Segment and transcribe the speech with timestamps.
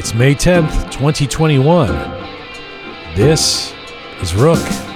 [0.00, 1.88] It's May 10th, 2021.
[3.14, 3.74] This
[4.22, 4.89] is Rook.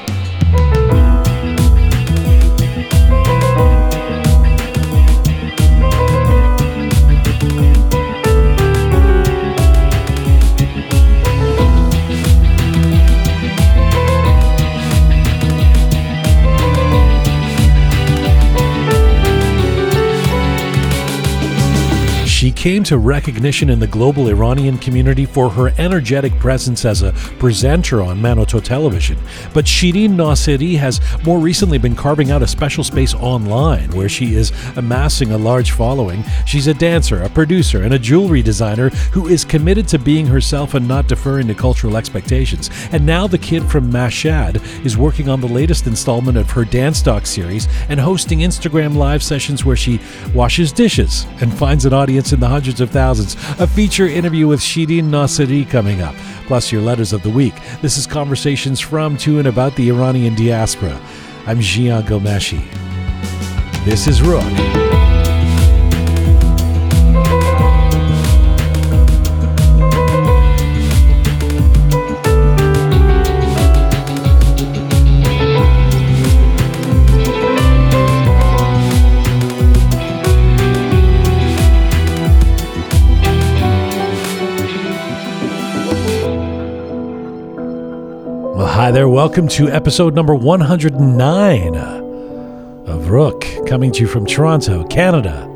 [22.64, 28.00] Came to recognition in the global Iranian community for her energetic presence as a presenter
[28.00, 29.18] on Manoto television.
[29.52, 34.34] But Shirin Nasiri has more recently been carving out a special space online where she
[34.34, 36.24] is amassing a large following.
[36.46, 40.72] She's a dancer, a producer, and a jewelry designer who is committed to being herself
[40.72, 42.70] and not deferring to cultural expectations.
[42.92, 47.02] And now the kid from Mashhad is working on the latest installment of her Dance
[47.02, 50.00] Doc series and hosting Instagram live sessions where she
[50.32, 53.34] washes dishes and finds an audience in the hundreds of thousands.
[53.58, 56.14] A feature interview with Shirin Nasiri coming up,
[56.46, 57.54] plus your letters of the week.
[57.82, 61.00] This is Conversations from, to, and about the Iranian diaspora.
[61.46, 62.62] I'm Jian Ghomeshi.
[63.84, 64.83] This is Rook.
[88.64, 89.10] Well, hi there.
[89.10, 95.46] Welcome to episode number 109 uh, of Rook, coming to you from Toronto, Canada.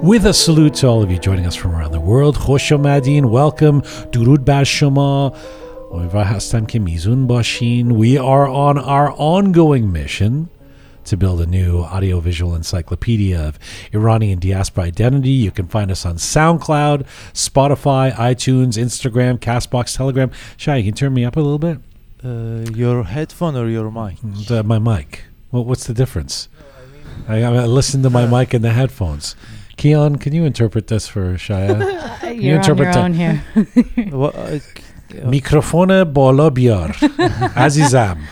[0.00, 2.36] With a salute to all of you joining us from around the world.
[2.36, 2.70] Khosh
[3.28, 3.82] welcome.
[4.12, 4.64] Durud bar
[7.98, 10.50] We are on our ongoing mission
[11.06, 13.58] to build a new audiovisual encyclopedia of
[13.92, 15.30] Iranian diaspora identity.
[15.30, 20.30] You can find us on SoundCloud, Spotify, iTunes, Instagram, Castbox, Telegram.
[20.56, 21.80] Shai, you can turn me up a little bit?
[22.22, 24.18] Uh, your headphone or your mic?
[24.22, 25.24] The, my mic.
[25.50, 26.48] Well, what's the difference?
[27.28, 29.36] No, I, mean, I, I listen to my mic and the headphones.
[29.76, 32.22] Keon, can you interpret this for Shaya?
[32.22, 33.44] You're you interpret on your own here.
[35.10, 36.04] Microfone uh,
[37.56, 38.22] Azizam.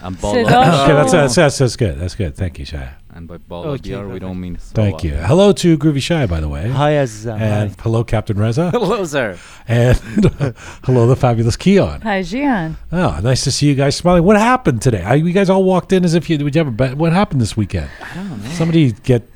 [0.00, 0.40] I'm bola.
[0.42, 1.98] okay, that's, that's, that's, that's good.
[1.98, 2.36] That's good.
[2.36, 2.92] Thank you, Shaya.
[3.18, 6.38] And by Bala Okay, BR, we don't mean thank you hello to Groovy Shaya by
[6.38, 7.40] the way Hi, Azizam.
[7.40, 7.76] and Hi.
[7.82, 9.36] hello Captain Reza Hello, sir.
[9.66, 9.96] and
[10.84, 12.76] hello the fabulous Keon Hi, Jian.
[12.92, 15.92] oh nice to see you guys smiling what happened today I, you guys all walked
[15.92, 18.40] in as if you would you have a bet what happened this weekend I don't
[18.40, 18.50] know.
[18.50, 19.28] somebody get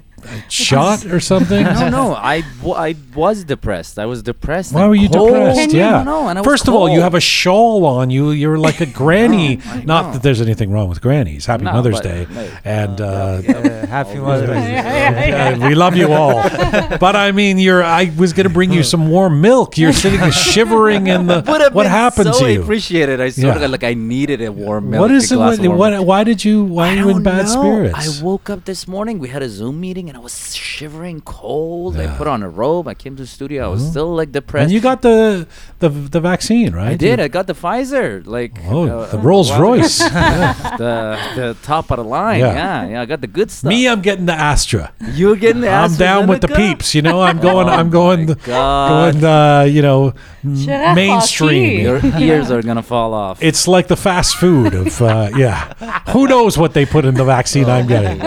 [0.49, 2.15] shot or something I don't know.
[2.15, 3.99] I, w- I was depressed.
[3.99, 4.73] I was depressed.
[4.73, 5.29] Why were you cold.
[5.31, 5.75] depressed?
[5.75, 5.91] I Yeah.
[5.93, 6.29] don't know.
[6.29, 8.31] And I First of all, you have a shawl on you.
[8.31, 9.57] You're like a granny.
[9.57, 10.13] know, Not know.
[10.13, 11.47] that there's anything wrong with grannies.
[11.47, 12.49] Happy No, Mother's but- Day, no.
[12.65, 14.73] and uh, Uh, happy Mother's Day.
[14.73, 16.43] yeah, we love you all.
[17.01, 17.83] But I mean, you're.
[17.83, 19.77] I was going to bring you some warm milk.
[19.79, 21.43] You're sitting shivering in the.
[21.47, 22.63] Would have What been happened so to you?
[22.63, 23.21] appreciated.
[23.21, 23.65] I sort Yeah.
[23.65, 25.01] of like I needed a warm milk.
[25.03, 25.37] What is it?
[25.37, 26.07] What, warm what?
[26.07, 26.65] Why did you?
[26.65, 27.53] Why are you in bad know.
[27.61, 28.21] spirits?
[28.21, 29.19] I woke up this morning.
[29.19, 31.97] We had a Zoom meeting, and I was shivering cold.
[31.97, 32.13] Yeah.
[32.13, 32.87] I put on a robe.
[32.87, 33.65] I came to the studio.
[33.65, 33.91] I was Mhm.
[33.93, 34.65] still like depressed.
[34.65, 35.47] and you got the
[35.79, 36.91] the the vaccine, right?
[36.93, 37.19] I did.
[37.19, 38.21] You- I got the Pfizer.
[38.27, 39.61] Like oh, uh, the Rolls wow.
[39.63, 39.99] Royce.
[40.79, 42.41] the the top of the line.
[42.41, 42.53] Yeah.
[42.55, 43.01] Yeah, yeah.
[43.01, 43.71] I got the good stuff.
[43.71, 44.93] Me, I'm getting the Astra.
[45.15, 46.95] You're getting the I'm down with the peeps.
[46.95, 47.69] You know, I'm going.
[47.69, 48.27] I'm Oh going.
[48.27, 49.15] the- God.
[49.15, 49.25] going.
[49.25, 50.13] Uh, you know,
[50.45, 51.81] mainstream.
[51.81, 53.43] Your ears are gonna fall off.
[53.43, 55.73] It's like the fast food of uh, yeah.
[56.11, 58.21] Who knows what they put in the vaccine I'm getting?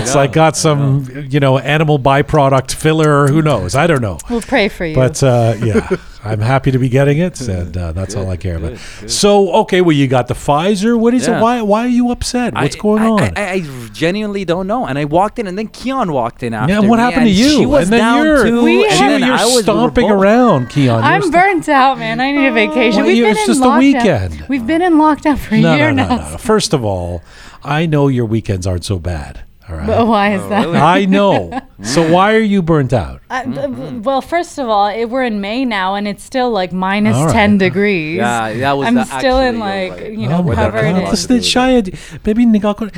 [0.00, 3.28] It's like got some you know animal byproduct filler.
[3.28, 3.74] Who knows?
[3.74, 4.18] I don't know.
[4.28, 4.94] We'll pray for you.
[4.94, 5.88] But uh, yeah,
[6.22, 8.76] I'm happy to be getting it, and uh, that's all I care about.
[9.06, 10.98] So okay, well you got the Pfizer.
[10.98, 11.32] What is it?
[11.40, 12.54] Why why are you upset?
[12.54, 13.22] What's I- going on?
[13.22, 14.86] I, I, I genuinely don't know.
[14.86, 17.30] And I walked in, and then Keon walked in after yeah, what me, happened to
[17.32, 17.50] you?
[17.50, 18.64] She was and then down you're, too.
[18.64, 21.02] We and she- then you're I was, stomping both- around, Keon.
[21.02, 22.20] I'm st- burnt out, man.
[22.20, 22.98] I need a vacation.
[22.98, 23.78] Well, We've you- been it's in just a lockdown.
[23.78, 24.46] weekend.
[24.48, 26.30] We've been in lockdown for a no, year no, no, now.
[26.32, 26.36] no.
[26.38, 27.22] First of all,
[27.64, 29.42] I know your weekends aren't so bad.
[29.68, 29.86] All right.
[29.86, 30.66] But why is Oh, that?
[30.66, 30.78] really?
[30.78, 31.60] I know.
[31.81, 33.19] So why are you burnt out?
[33.29, 36.71] I- b- well, first of all, it, we're in May now, and it's still like
[36.71, 37.33] minus All right.
[37.33, 38.17] 10 degrees.
[38.17, 40.19] Yeah, that was I'm the- still in actually, like, you're right.
[40.21, 41.03] you know, my covered God.
[41.03, 41.11] in.
[41.11, 42.89] مثل شاید ببین نگاه کن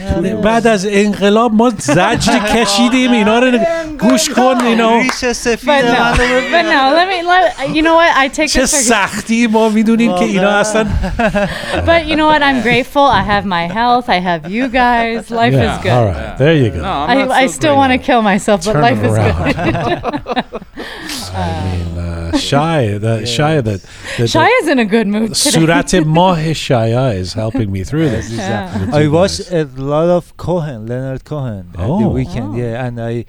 [0.44, 5.84] بعد از انقلاب ما زجر کشیدیم اینا رو نگ- گوش کن اینا ریش سفید But
[5.86, 6.52] no, منو ببین.
[6.52, 8.12] but no, let me, let, you know what?
[8.18, 10.86] I take چه this for سختی ما میدونیم که اینا اصلا
[11.86, 12.42] But you know what?
[12.44, 13.04] I'm grateful.
[13.04, 14.10] I have my health.
[14.10, 15.32] I have you guys.
[15.32, 15.92] Life Yeah, is good.
[15.98, 18.08] all right there you go No, I'm not I, I so still want to grateful.
[18.08, 19.55] kill myself, but Turn life it is around.
[19.55, 20.63] good.
[21.35, 23.81] I mean uh, Shia the Shia that
[24.17, 25.51] the, Shaya's in a good mood today.
[25.51, 28.91] Surat Mah Shia is helping me through this Yeah.
[28.93, 29.53] I you watched guys.
[29.53, 32.01] a lot of Cohen, Leonard Cohen, at Oh.
[32.03, 32.55] the weekend.
[32.55, 32.57] Oh.
[32.57, 33.25] Yeah, and I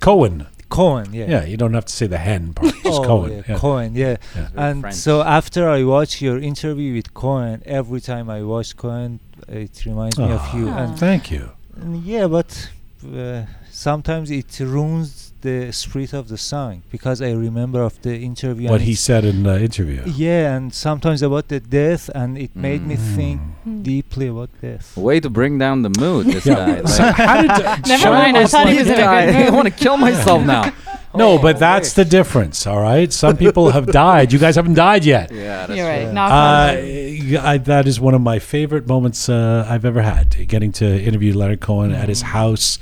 [0.00, 1.26] Cohen Cohen, yeah.
[1.28, 2.72] Yeah, you don't have to say the hen part.
[2.84, 3.32] Just Oh, Cohen.
[3.32, 3.58] yeah, yeah.
[3.58, 4.16] Cohen, yeah.
[4.36, 4.48] Yeah.
[4.56, 4.94] And French.
[4.96, 10.16] so after I watch your interview with Cohen, every time I watch Cohen, it reminds
[10.16, 10.68] me of you.
[10.68, 10.78] Ah.
[10.84, 11.50] And, Thank you.
[11.74, 12.70] and yeah, but
[13.04, 18.68] uh, sometimes it ruins the spirit of the song because I remember of the interview.
[18.68, 20.02] What he said in the interview.
[20.06, 23.82] Yeah, and sometimes about the death, and it made me think Mm.
[23.82, 24.96] deeply about death.
[24.96, 26.54] Way to bring down the mood, this Yeah.
[26.54, 26.82] guy.
[26.96, 29.68] So how did Never mind, I thought he was in a guy, good I want
[29.68, 30.72] to kill myself now.
[31.12, 33.12] No, but that's the difference, all right?
[33.12, 34.32] Some people have died.
[34.32, 35.32] You guys haven't died yet.
[35.32, 36.06] Yeah, that's You're right.
[36.06, 36.16] right.
[36.16, 36.84] Uh, on wood.
[36.86, 36.99] yeah,
[37.38, 40.48] I, that is one of my favorite moments uh, I've ever had.
[40.48, 42.78] Getting to interview Leonard Cohen at his house,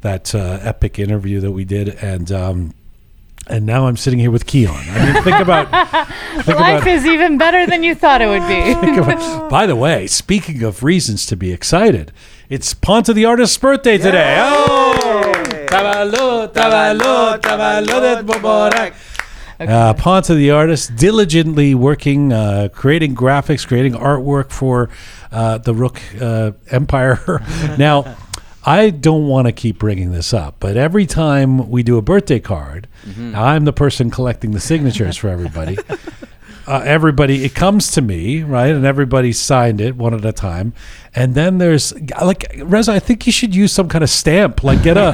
[0.00, 2.74] that uh, epic interview that we did, and um,
[3.46, 4.74] and now I'm sitting here with Keon.
[4.74, 5.68] I mean, think about.
[6.44, 8.98] think Life about, is even better than you thought it would be.
[9.00, 12.12] about- By the way, speaking of reasons to be excited,
[12.48, 14.36] it's Ponta the artist's birthday today.
[14.40, 15.32] Oh,
[15.66, 18.22] Tavalo, tavalo, tavalo
[19.60, 19.68] Mubarak.
[19.68, 24.90] Uh, Ponta the artist, diligently working, uh, creating graphics, creating artwork for
[25.32, 27.20] uh, the Rook uh, Empire.
[27.78, 28.16] now,
[28.64, 32.40] I don't want to keep bringing this up, but every time we do a birthday
[32.40, 32.88] card,
[33.34, 35.76] I'm the person collecting the signatures for everybody.
[36.66, 38.70] uh, everybody, it comes to me, right?
[38.74, 40.72] And everybody signed it one at a time.
[41.14, 41.92] And then there's
[42.22, 42.92] like Reza.
[42.92, 45.12] I think you should use some kind of stamp, like get a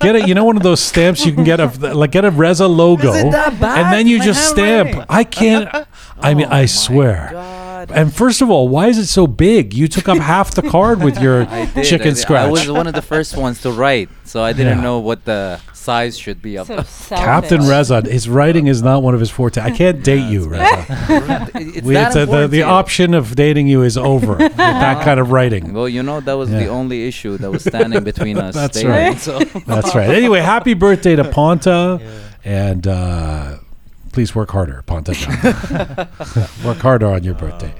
[0.00, 0.28] get it.
[0.28, 3.12] you know one of those stamps you can get of like get a Reza logo,
[3.12, 3.78] Is it that bad?
[3.78, 4.88] and then you My just stamp.
[4.88, 5.06] handwriting?
[5.08, 5.86] I can't.
[6.20, 7.28] I mean, I oh swear.
[7.32, 7.90] God.
[7.92, 9.72] And first of all, why is it so big?
[9.72, 11.78] You took up half the card with your I did.
[11.78, 12.16] I chicken did.
[12.18, 12.46] scratch.
[12.48, 14.84] I was one of the first ones to write, so I didn't Yeah.
[14.84, 16.82] know what the size should be of So the.
[17.30, 19.60] Captain Reza, his writing is not one of his forte.
[19.60, 20.86] I can't date you, Reza.
[21.54, 25.18] it's We, it's, uh, the the option of dating you is over with that kind
[25.22, 25.72] of writing.
[25.72, 26.58] Well, you know that was Yeah.
[26.64, 28.54] the only issue that was standing between us.
[28.54, 29.18] That's dating, right.
[29.18, 29.38] So
[29.72, 30.10] That's right.
[30.20, 32.10] Anyway, happy birthday to Ponta, Yeah.
[32.68, 33.56] and uh,
[34.12, 35.12] please work harder, Ponta.
[36.64, 37.72] work harder on your birthday.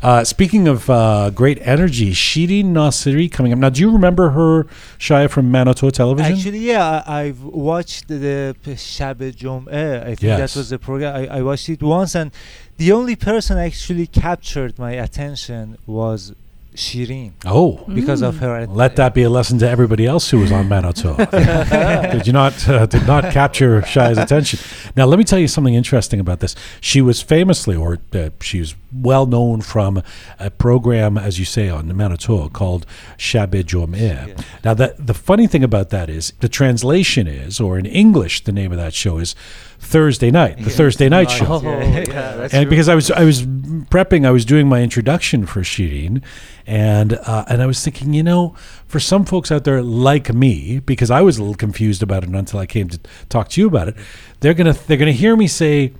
[0.00, 3.58] Uh, speaking of uh, great energy, Shirin Nasiri coming up.
[3.58, 4.64] Now, do you remember her,
[4.96, 6.32] Shaya, from Manoto Television?
[6.34, 10.00] Actually, yeah, I, I've watched the Shab Jum'eh.
[10.02, 10.54] I think Yes.
[10.54, 11.16] that was the program.
[11.16, 12.30] I, I watched it once, and
[12.76, 16.32] the only person actually captured my attention was
[16.78, 18.38] Shirin oh, because of Mm.
[18.38, 18.66] her.
[18.68, 21.16] let that be a lesson to everybody else who was on Manoto.
[22.12, 24.60] did you not uh, did not capture Shaya's attention?
[24.94, 26.54] Now, let me tell you something interesting about this.
[26.80, 30.02] She was famously, or uh, she was well known from
[30.38, 32.86] a program, as you say, on Manoto called
[33.18, 34.28] Shabe Jom'eh.
[34.28, 34.34] Yeah.
[34.64, 38.52] Now, that the funny thing about that is the translation is, or in English, the
[38.52, 39.34] name of that show is
[39.80, 41.46] Thursday Night, the Thursday Night Show.
[41.48, 42.04] Oh, yeah,
[42.36, 42.70] that's and true.
[42.70, 43.46] because I was I was
[43.86, 46.22] prepping, I was doing my introduction for Shirin,
[46.66, 48.54] and uh, and I was thinking, you know,
[48.86, 52.30] for some folks out there like me, because I was a little confused about it
[52.30, 52.98] until I came to
[53.28, 53.96] talk to you about it,
[54.40, 55.92] they're gonna they're gonna hear me say.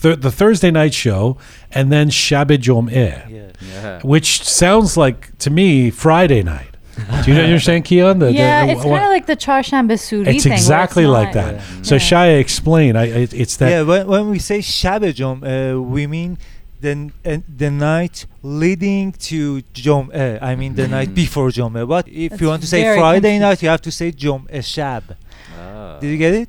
[0.00, 1.38] Th- the Thursday night show,
[1.72, 3.50] and then Shabe Jom yeah.
[3.60, 4.00] yeah.
[4.04, 6.76] which sounds like to me Friday night.
[7.24, 8.20] Do you understand, Keon?
[8.20, 10.50] The- the- yeah, the- it's kind of like the Charsham Basuri it's thing.
[10.50, 11.54] where exactly like that.
[11.54, 11.82] Yeah.
[11.82, 12.00] So Yeah.
[12.00, 12.94] Shaya, explain.
[12.94, 16.38] I, I it's that yeah, when, when we say Shab Jom, uh, we mean
[16.80, 20.10] the n- uh, the night leading to Jom.
[20.14, 21.14] Uh, I mean the night Mm.
[21.14, 21.72] before Jom.
[21.88, 23.40] But if That's you want to say Friday confusing.
[23.40, 25.02] night, you have to say Jom Shab.
[25.60, 25.98] Ah.
[26.00, 26.48] Did you get it?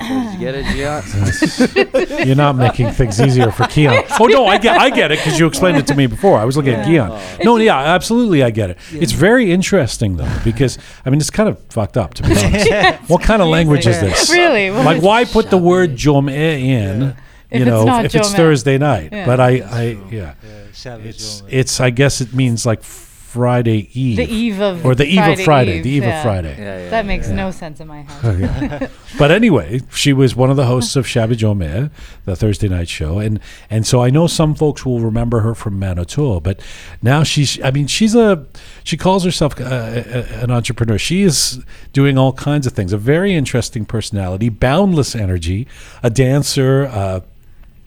[0.00, 2.26] Did you get it, Jian?
[2.26, 4.02] You're not making things easier for Keon.
[4.20, 6.38] Oh no, I get I get it because you explained it to me before.
[6.38, 7.06] I was looking at Yeah.
[7.08, 7.44] Keon.
[7.44, 8.78] No, yeah, absolutely, I get it.
[8.92, 10.76] It's very interesting though because
[11.06, 13.08] I mean it's kind of fucked up to be honest.
[13.08, 14.30] What kind of language is this?
[14.32, 14.70] Really?
[14.72, 17.14] What Like why put the word jom in?
[17.52, 18.36] If You know, not if it's Jom-e.
[18.36, 19.26] Thursday night, Yeah.
[19.26, 21.80] but I, I, yeah, Yeah, it's it's.
[21.80, 25.78] I guess it means like Friday Eve, the eve of or the eve of Friday,
[25.78, 26.16] Eve, the eve yeah.
[26.18, 26.54] of Friday.
[26.58, 27.34] Yeah, yeah, That makes yeah.
[27.36, 28.22] no sense in my house.
[28.38, 28.88] Yeah.
[29.18, 31.90] but anyway, she was one of the hosts of Shabbat Jomeh,
[32.26, 33.40] the Thursday night show, and
[33.70, 36.42] and so I know some folks will remember her from Manoto.
[36.42, 36.60] But
[37.00, 38.44] now she's, I mean, she's a,
[38.84, 40.98] she calls herself uh, a- an entrepreneur.
[40.98, 42.92] She is doing all kinds of things.
[42.92, 45.66] A very interesting personality, boundless energy,
[46.02, 46.84] a dancer.
[46.86, 47.20] Uh,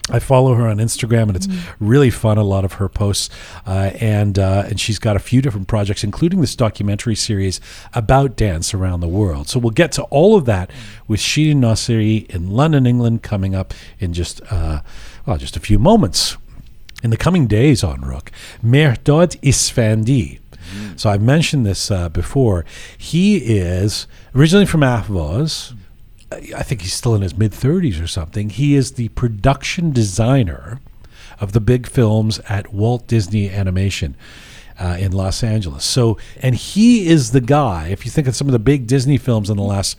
[0.10, 1.48] I follow her on Instagram, and it's
[1.80, 2.38] really fun.
[2.38, 3.30] A lot of her posts,
[3.66, 7.60] uh, and uh, and she's got a few different projects, including this documentary series
[7.94, 9.50] about dance around the world.
[9.50, 10.70] So we'll get to all of that
[11.08, 14.82] with Shirin Nasiri in London, England, coming up in just uh,
[15.26, 16.38] well, just a few moments.
[17.04, 18.32] In the coming days on Rook,
[18.64, 20.40] Mehrdad Isvandi.
[20.96, 22.66] So I've mentioned this uh, before.
[22.98, 25.75] He is originally from Ahvaz.
[26.56, 28.50] I think he's still in his mid 30s or something.
[28.50, 30.80] He is the production designer
[31.40, 34.16] of the big films at Walt Disney Animation
[34.80, 35.86] uh, in Los Angeles.
[35.86, 39.18] So, and he is the guy, if you think of some of the big Disney
[39.18, 39.98] films in the last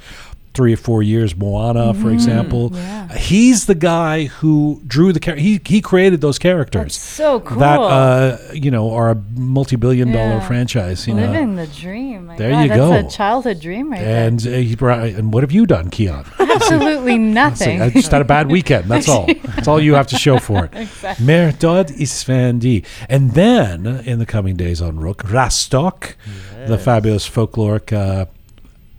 [0.57, 1.37] three or four years.
[1.37, 2.77] Moana, for example, Mm-hmm.
[2.77, 3.17] Yeah.
[3.33, 7.59] he's the guy who drew the char- he he created those characters That's so cool.
[7.59, 10.47] that uh, you know are a multi-billion-dollar Yeah.
[10.51, 11.07] franchise.
[11.07, 12.27] You know, Living the dream.
[12.27, 13.07] My There God, you that's go.
[13.07, 16.25] a childhood dream right and uh, he brought, and what have you done, Keon?
[16.39, 17.83] Absolutely nothing.
[17.83, 18.85] I just had a bad weekend.
[18.91, 19.27] That's all.
[19.55, 20.71] That's all you have to show for it.
[20.87, 21.27] Exactly.
[21.27, 22.85] Mehrdad Isvandi.
[23.09, 26.15] And then in the coming days on Rook, Rastak,
[26.67, 27.93] the fabulous folkloric.
[27.93, 28.27] Uh,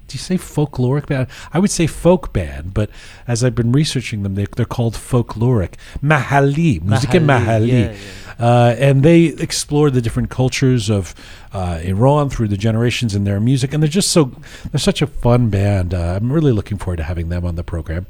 [0.07, 1.27] do you say folkloric band?
[1.53, 2.89] I would say folk band, but
[3.27, 5.73] as I've been researching them, they, they're called folkloric.
[6.01, 7.69] Mahali, musique Mahali, Mahali.
[7.93, 7.95] yeah,
[8.39, 11.13] Uh, and they explore the different cultures of
[11.53, 14.31] uh, Iran through the generations in their music, and they're just so
[14.71, 15.93] they're such a fun band.
[15.93, 18.05] Uh, I'm really looking forward to having them on the program.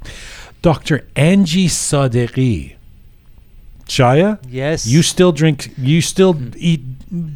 [0.61, 1.05] Dr.
[1.15, 2.75] Angie Sadeghi.
[3.87, 4.85] Shaya, Yes.
[4.85, 6.81] you still drink, you still eat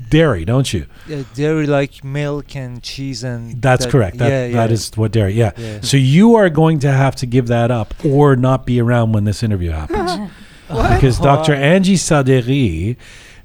[0.09, 0.85] dairy, don't you?
[1.11, 3.61] uh, dairy like milk and cheese and.
[3.61, 4.17] That's that- correct.
[4.17, 4.55] That, yeah, yeah.
[4.55, 5.33] that is what dairy.
[5.33, 5.51] Yeah.
[5.57, 5.81] Yeah.
[5.81, 9.23] So you are going to have to give that up or not be around when
[9.23, 10.31] this interview happens.
[10.67, 11.53] because Dr.
[11.53, 12.95] Angie Sadeghi,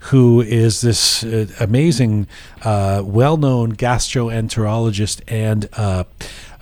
[0.00, 2.28] who is this uh, amazing,
[2.62, 6.04] uh, well-known gastroenterologist and uh,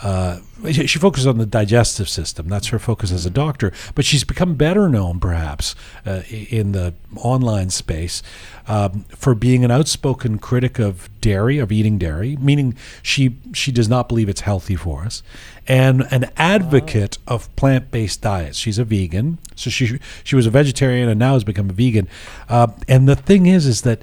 [0.03, 0.41] uh,
[0.71, 2.49] she she focuses on the digestive system.
[2.49, 3.73] That's her focus as a doctor.
[3.95, 8.23] But she's become better known, perhaps, uh, in the online space
[8.67, 13.89] um, for being an outspoken critic of dairy, of eating dairy, meaning she she does
[13.89, 15.23] not believe it's healthy for us,
[15.67, 18.59] and an advocate of plant-based diets.
[18.59, 22.09] She's a vegan, so she she was a vegetarian and now has become a vegan.
[22.49, 24.01] Uh, and the thing is, is that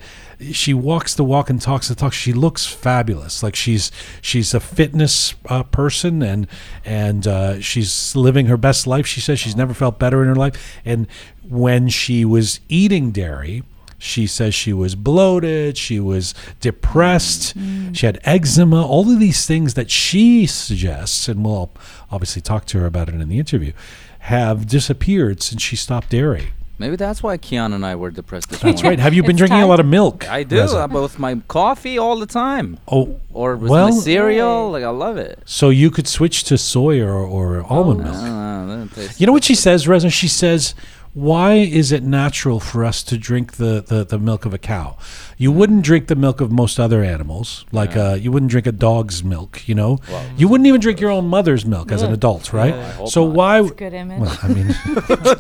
[0.51, 2.13] she walks the walk and talks the talk.
[2.13, 3.43] She looks fabulous.
[3.43, 3.91] Like she's
[4.21, 6.47] she's a fitness uh, person and
[6.83, 9.05] and uh, she's living her best life.
[9.05, 10.79] She says she's never felt better in her life.
[10.83, 11.07] And
[11.47, 13.63] when she was eating dairy,
[14.01, 17.53] she says she was bloated, she was depressed,
[17.93, 21.72] she had eczema, all of these things that she suggests, and we'll
[22.12, 23.72] obviously talk to her about it in the interview,
[24.20, 26.51] have disappeared since she stopped dairy.
[26.79, 28.98] Maybe that's why Keon and I were depressed this That's morning.
[28.98, 29.03] right.
[29.03, 30.27] Have you been It's drinking a lot of milk?
[30.27, 30.58] I do.
[30.60, 30.88] Reza?
[30.91, 32.79] With my coffee all the time.
[32.91, 34.72] Oh, Or with Well- my cereal.
[34.72, 35.38] Like, I love it.
[35.46, 38.15] so you could switch to soy or, or almond milk.
[38.15, 40.10] Uh, that tastes- You know what she says, Reza?
[40.10, 40.74] She says,
[41.13, 44.97] "Why is it natural for us to drink the, the, the milk of a cow?
[45.37, 48.71] You wouldn't drink the milk of most other animals, like uh, you wouldn't drink a
[48.71, 49.67] dog's milk.
[49.67, 49.99] You know,
[50.37, 52.73] you wouldn't even drink your own mother's milk as an adult, right?
[52.73, 53.35] hope so not.
[53.35, 53.61] why?
[53.61, 54.19] That's a good image.
[54.21, 54.67] Well, I mean,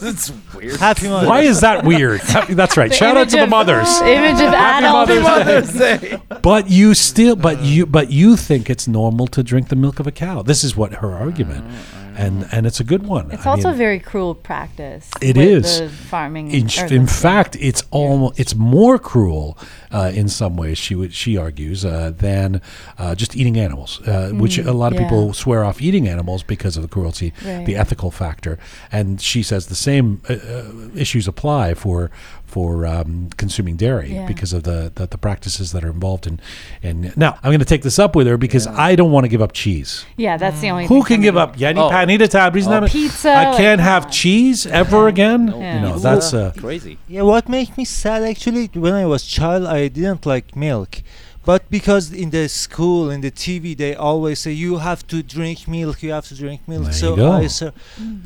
[0.01, 0.79] it's weird.
[0.79, 2.21] Happy Mother's why is that weird?
[2.49, 2.93] That's right.
[2.93, 4.01] Shout out to the of- mothers.
[4.01, 5.11] Image of adults.
[5.21, 7.61] Mother's But you still, but uh.
[7.61, 10.41] you, but you think it's normal to drink the milk of a cow.
[10.41, 13.31] This is what her argument, uh, uh, and and it's a good one.
[13.31, 15.09] It's I also mean, a very cruel practice.
[15.21, 15.79] It with is.
[15.79, 16.51] the farming.
[16.51, 19.57] In, or in the- fact, it's almost it's more cruel
[19.91, 20.77] uh, in some ways.
[20.77, 22.61] She would she argues uh, than
[22.97, 25.09] uh, just eating animals, uh, which a lot of Mm, yeah.
[25.09, 27.65] people swear off eating animals because of the cruelty, Right.
[27.65, 28.57] the ethical factor.
[28.91, 30.63] And she says the same uh, uh,
[30.95, 32.11] issues apply for
[32.45, 34.27] for um, consuming dairy Yeah.
[34.27, 36.39] because of the, the the practices that are involved in.
[36.83, 39.29] And now I'm going to take this up with her because I don't want to
[39.29, 40.05] give up cheese.
[40.17, 40.85] Yeah, that's the only.
[40.87, 41.89] Who thing can give up Yani Oh.
[42.05, 42.67] Panita tabris?
[42.67, 42.87] Oh.
[42.87, 45.47] Pizza, I like, can't have come cheese ever again.
[45.47, 45.75] Yeah.
[45.75, 46.07] You know Pizza.
[46.07, 46.97] that's uh, crazy.
[47.07, 51.01] Yeah, what makes me sad actually when I was child I didn't like milk.
[51.43, 55.67] But because in the school in the TV they always say you have to drink
[55.67, 56.83] milk, you have to drink milk.
[56.83, 57.31] There so you go.
[57.31, 57.71] I so,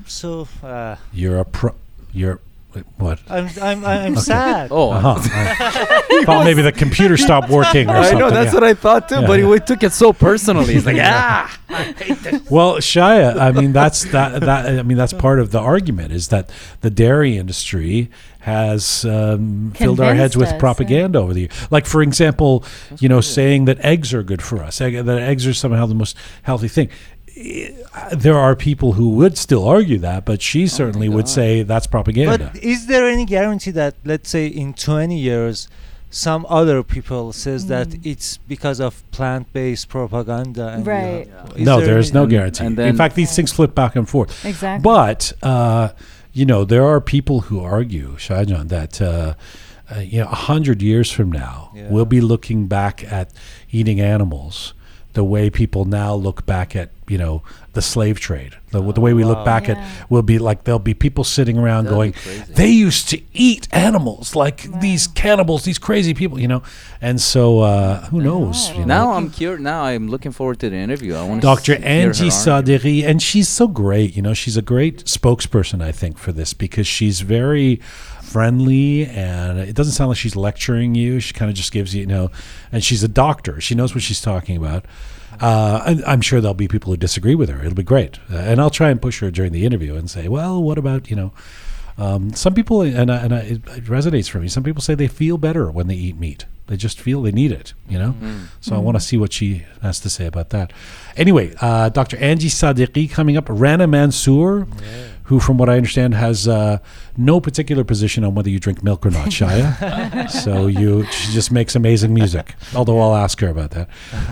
[0.06, 1.76] so uh, You're a pro.
[2.12, 2.40] You're
[2.76, 3.20] wait, what?
[3.30, 4.70] I'm I'm I'm sad.
[4.72, 5.16] Oh, Uh-huh.
[5.22, 8.30] I thought maybe the computer stopped working or I know.
[8.30, 8.54] That's yeah.
[8.54, 9.22] what I thought too.
[9.22, 9.54] Yeah, but yeah.
[9.54, 10.74] he took it so personally.
[10.74, 11.60] He's like, ah.
[11.70, 12.50] I hate this.
[12.50, 16.28] Well, Shia, I mean that's that that I mean that's part of the argument is
[16.30, 16.50] that
[16.82, 18.10] the dairy industry
[18.46, 20.60] has um, filled our heads Convinced with us, yeah.
[20.60, 21.72] propaganda over the years.
[21.72, 22.64] Like for example,
[23.00, 25.96] you know, saying that eggs are good for us, egg, that eggs are somehow the
[25.96, 26.90] most healthy thing.
[27.38, 31.88] I- There are people who would still argue that, but she certainly would say that's
[31.88, 32.52] propaganda.
[32.54, 35.68] But is there any guarantee that let's say in 20 years
[36.10, 38.06] some other people says that Mm.
[38.06, 41.28] it's because of plant-based propaganda and Right.
[41.28, 42.64] have- is no, there there is no guarantee.
[42.66, 44.32] and In fact, these things flip back and forth.
[44.46, 44.82] Exactly.
[44.82, 45.90] But uh,
[46.32, 49.34] you know, there are people who argue, Shahjan, that uh,
[49.94, 51.88] uh, you know, a hundred years from now, Yeah.
[51.90, 53.32] we'll be looking back at
[53.72, 54.74] eating animals
[55.16, 57.42] the way people now look back at you know
[57.74, 58.54] the slave trade.
[58.72, 59.76] The, the way we look back Yeah.
[59.76, 62.14] at will be like there'll be people sitting around That'd going,
[62.50, 66.64] they used to eat animals like these cannibals, these crazy people, you know.
[67.02, 68.70] And so uh, who knows?
[68.72, 68.86] you know?
[68.86, 69.62] Now I'm curious.
[69.62, 71.16] Now I'm looking forward to the interview.
[71.16, 71.76] I want Dr.
[71.84, 74.16] Angie Sadeghi, and she's so great.
[74.16, 77.80] You know, she's a great spokesperson, I think, for this because she's very
[78.36, 81.22] friendly and it doesn't sound like she's lecturing you.
[81.22, 82.32] She kind of just gives you, you know,
[82.70, 83.62] and she's a doctor.
[83.62, 84.84] She knows what she's talking about.
[85.40, 87.62] Uh, and I'm sure there'll be people who disagree with her.
[87.62, 88.20] It'll be great.
[88.30, 91.10] Uh, and I'll try and push her during the interview and say, well, what about,
[91.10, 91.32] you know,
[91.98, 94.50] um, some people, and, I, and I, it, resonates for me.
[94.50, 96.44] Some people say they feel better when they eat meat.
[96.68, 98.16] They just feel they need it, you know.
[98.60, 100.74] So I want to see what she has to say about that.
[101.16, 102.18] Anyway, uh, Dr.
[102.18, 103.46] Angie Sadeghi coming up.
[103.48, 104.68] Rana Mansour,
[105.26, 106.78] who, from what I understand, has uh,
[107.18, 110.30] no particular position on whether you drink milk or not, Shia.
[110.44, 112.56] so you, she just makes amazing music.
[112.76, 113.90] Although I'll ask her about that.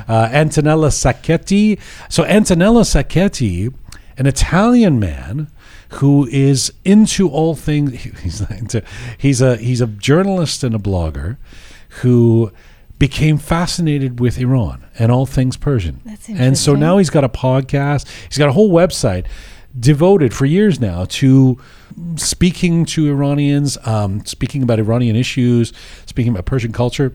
[0.07, 1.79] Uh, Antonello Sacchetti.
[2.09, 3.73] So Antonello Sacchetti,
[4.17, 5.47] an Italian man
[5.93, 7.91] who is into all things.
[8.21, 8.83] He's into.
[9.17, 11.37] He's a he's a journalist and a blogger
[12.01, 12.51] who
[12.99, 16.01] became fascinated with Iran and all things Persian.
[16.05, 18.07] That's And so now he's got a podcast.
[18.29, 19.25] He's got a whole website
[19.79, 21.57] devoted for years now to
[22.15, 25.73] speaking to Iranians, um, speaking about Iranian issues,
[26.05, 27.13] speaking about Persian culture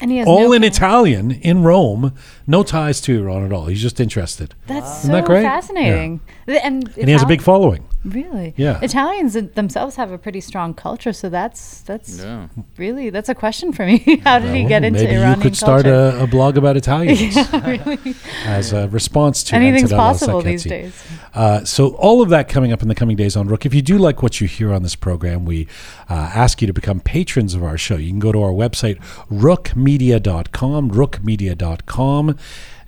[0.00, 2.14] And he has all no in Italian in Rome,
[2.46, 3.66] no ties to Iran at all.
[3.66, 4.54] He's just interested.
[4.66, 5.42] That's Isn't that so great?
[5.42, 6.20] fascinating.
[6.46, 7.84] The- And, And he has a big following.
[8.04, 8.54] Really?
[8.56, 8.78] Yeah.
[8.82, 12.48] Italians themselves have a pretty strong culture, so that's that's Yeah.
[12.78, 13.98] really that's a question for me.
[14.24, 16.76] How did he Well, get into maybe Iranian you could start a, a blog about
[16.78, 18.14] Italians yeah, really.
[18.46, 21.02] as a response to Anything's Antonello possible these days.
[21.34, 23.66] Uh, so all of that coming up in the coming days on Rook.
[23.66, 25.68] If you do like what you hear on this program, we
[26.08, 27.96] uh, ask you to become patrons of our show.
[27.96, 28.96] You can go to our website,
[29.30, 32.36] rookmedia.com, rookmedia.com,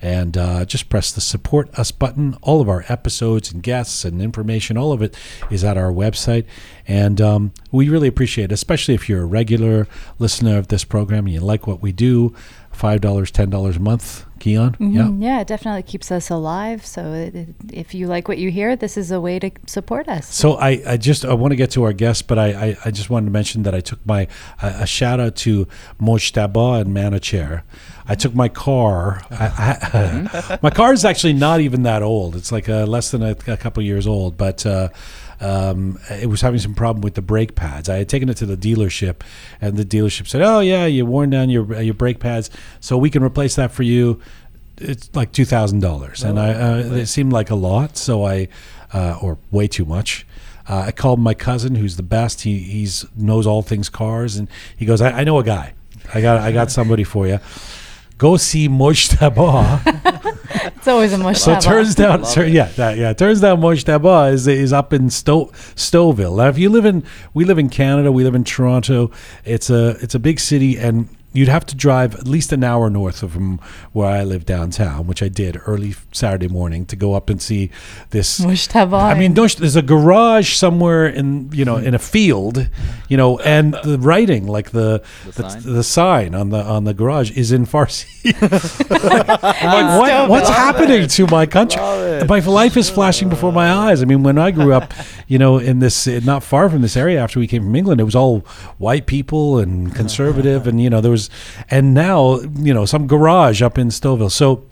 [0.03, 2.35] and uh, just press the support us button.
[2.41, 5.15] All of our episodes and guests and information, all of it
[5.49, 6.45] is at our website.
[6.85, 9.87] And um, we really appreciate it, especially if you're a regular
[10.19, 12.35] listener of this program and you like what we do.
[12.73, 14.75] $5, $10 a month, Keon.
[14.79, 15.03] Yeah.
[15.03, 15.21] Mhm.
[15.21, 16.83] Yeah, it definitely keeps us alive.
[16.83, 20.09] So it, it, if you like what you hear, this is a way to support
[20.09, 20.33] us.
[20.33, 22.89] So I, I just I want to get to our guest, but I, I, I
[22.91, 24.27] just wanted to mention that I took my
[24.63, 25.67] a, a shout out to
[26.01, 27.61] Mojtaba and Manouchehr.
[28.07, 29.21] I took my car.
[29.31, 32.35] I, I, my car is actually not even that old.
[32.35, 34.65] It's like uh, less than a, a couple years old, but.
[34.65, 34.89] Uh,
[35.41, 37.89] um, it was having some problem with the brake pads.
[37.89, 39.23] I had taken it to the dealership,
[39.59, 43.09] and the dealership said, "Oh yeah, you worn down your your brake pads, so we
[43.09, 44.21] can replace that for you."
[44.77, 48.47] It's like two thousand dollars, and I uh, it seemed like a lot, so I
[48.93, 50.25] uh, or way too much.
[50.67, 52.41] Uh, I called my cousin, who's the best.
[52.41, 55.73] He he's knows all things cars, and he goes, "I, I know a guy.
[56.13, 57.39] I got I got somebody for you.
[58.17, 60.29] Go see Mojtaba."
[60.65, 61.39] It's always a mush.
[61.39, 64.93] So it turns out, tur- yeah, that, yeah, it turns out Mojtaba is is up
[64.93, 65.45] in Sto-
[65.75, 66.37] Stouffville.
[66.37, 69.09] Now, if you live in, we live in Canada, we live in Toronto.
[69.45, 72.89] It's a it's a big city, and you'd have to drive at least an hour
[72.89, 73.59] north of from
[73.91, 77.71] where I live downtown, which I did early Saturday morning to go up and see
[78.11, 78.39] this.
[79.15, 82.69] I mean, there's a garage somewhere in you know in a field,
[83.09, 85.73] you know, and the writing like the The the, sign?
[85.73, 88.05] the sign on the on the garage is in Farsi.
[88.23, 91.81] Like, what, what's happening to my country?
[92.27, 94.01] My life is flashing before my eyes.
[94.01, 94.93] I mean, when I grew up,
[95.27, 97.99] you know, in this uh, not far from this area after we came from England,
[97.99, 98.39] it was all
[98.77, 103.07] white people and conservative, and you know there was, years, and now you know some
[103.07, 104.31] garage up in Stouffville.
[104.31, 104.63] So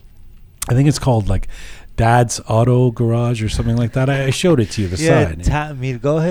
[0.70, 1.48] I think it's called like
[1.98, 4.10] Dad's Auto Garage or something like that.
[4.10, 5.42] I, I showed it to you the yeah, sign.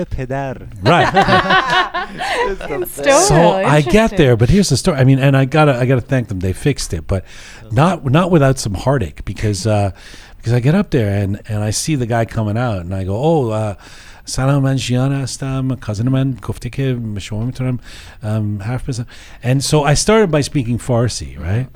[0.05, 0.67] Pedar.
[0.81, 1.07] Right.
[2.87, 4.97] so I get there, but here's the story.
[4.97, 6.39] I mean, and I gotta I gotta thank them.
[6.39, 7.25] They fixed it, but
[7.71, 9.91] not not without some heartache because uh,
[10.37, 13.03] because I get up there and and I see the guy coming out and I
[13.03, 13.49] go, oh.
[13.49, 13.75] Uh,
[14.24, 17.78] سلام من ژیان هستم کازن من گفته که شما میتونم
[18.22, 19.06] um, حرف بزنم
[19.42, 21.66] and so I started by speaking Farsi right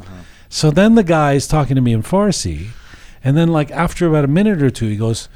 [0.48, 2.68] so then the guy is talking to me in Farsi
[3.24, 5.28] and then like after about a minute or two he goes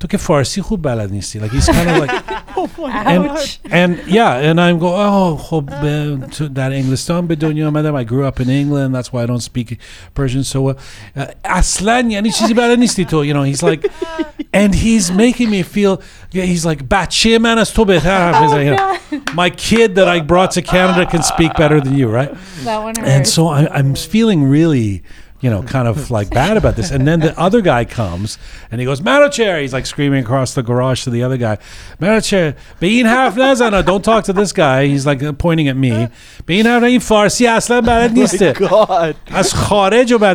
[0.00, 3.58] تو که فارسی خوب بلد نیستی like he's kind of like and, Ouch.
[3.70, 8.04] and yeah, and I'm go, oh, خب اه، تو در انگلستان به دنیا آمدم.
[8.04, 8.94] I grew up in England.
[8.94, 9.78] That's why I don't speak
[10.14, 10.76] Persian so well.
[11.16, 13.24] Uh, اصلا یعنی چیزی بلد نیستی تو.
[13.24, 13.90] You know, he's like,
[14.54, 18.76] and he's making me feel, yeah, he's like, بچه من از تو بهتر حرف می‌زنه."
[18.76, 18.92] You know,
[19.34, 22.32] My kid that I brought to Canada can speak better than you, right?
[22.64, 23.10] That one hurts.
[23.14, 25.02] And so I, I'm feeling really,
[25.39, 26.89] you know, kind of like bad about this.
[26.89, 28.37] And then the other guy comes
[28.71, 29.61] and he goes, Manouchehr.
[29.61, 31.57] He's like screaming across the garage to the other guy,
[31.99, 34.87] Manouchehr, being half Nazana, uh, don't talk to this guy.
[34.87, 36.07] He's like uh, pointing at me.
[36.45, 38.53] Being half in Farsi, اصلا بلد نیسته.
[38.53, 39.15] God.
[39.27, 39.53] از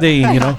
[0.03, 0.57] you know.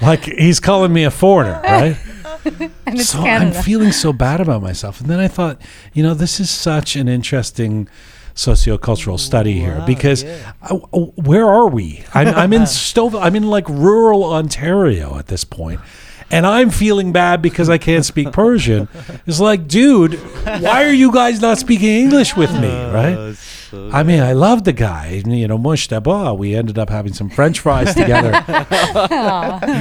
[0.00, 1.96] Like he's calling me a foreigner, right?
[2.96, 3.56] so Canada.
[3.56, 5.00] I'm feeling so bad about myself.
[5.00, 5.60] And then I thought,
[5.92, 7.88] you know, this is such an interesting
[8.34, 10.52] sociocultural study here because yeah.
[10.62, 12.04] I- where are we?
[12.14, 13.22] I'm, I'm in Stouffville.
[13.22, 15.80] I'm in like rural Ontario at this point,
[16.32, 18.88] And I'm feeling bad because I can't speak Persian.
[19.26, 20.14] It's like, dude,
[20.44, 23.36] why are you guys not speaking English with me, right?
[23.72, 25.22] I mean, I love the guy.
[25.24, 26.36] You know, Mushtaba.
[26.36, 28.30] We ended up having some French fries together.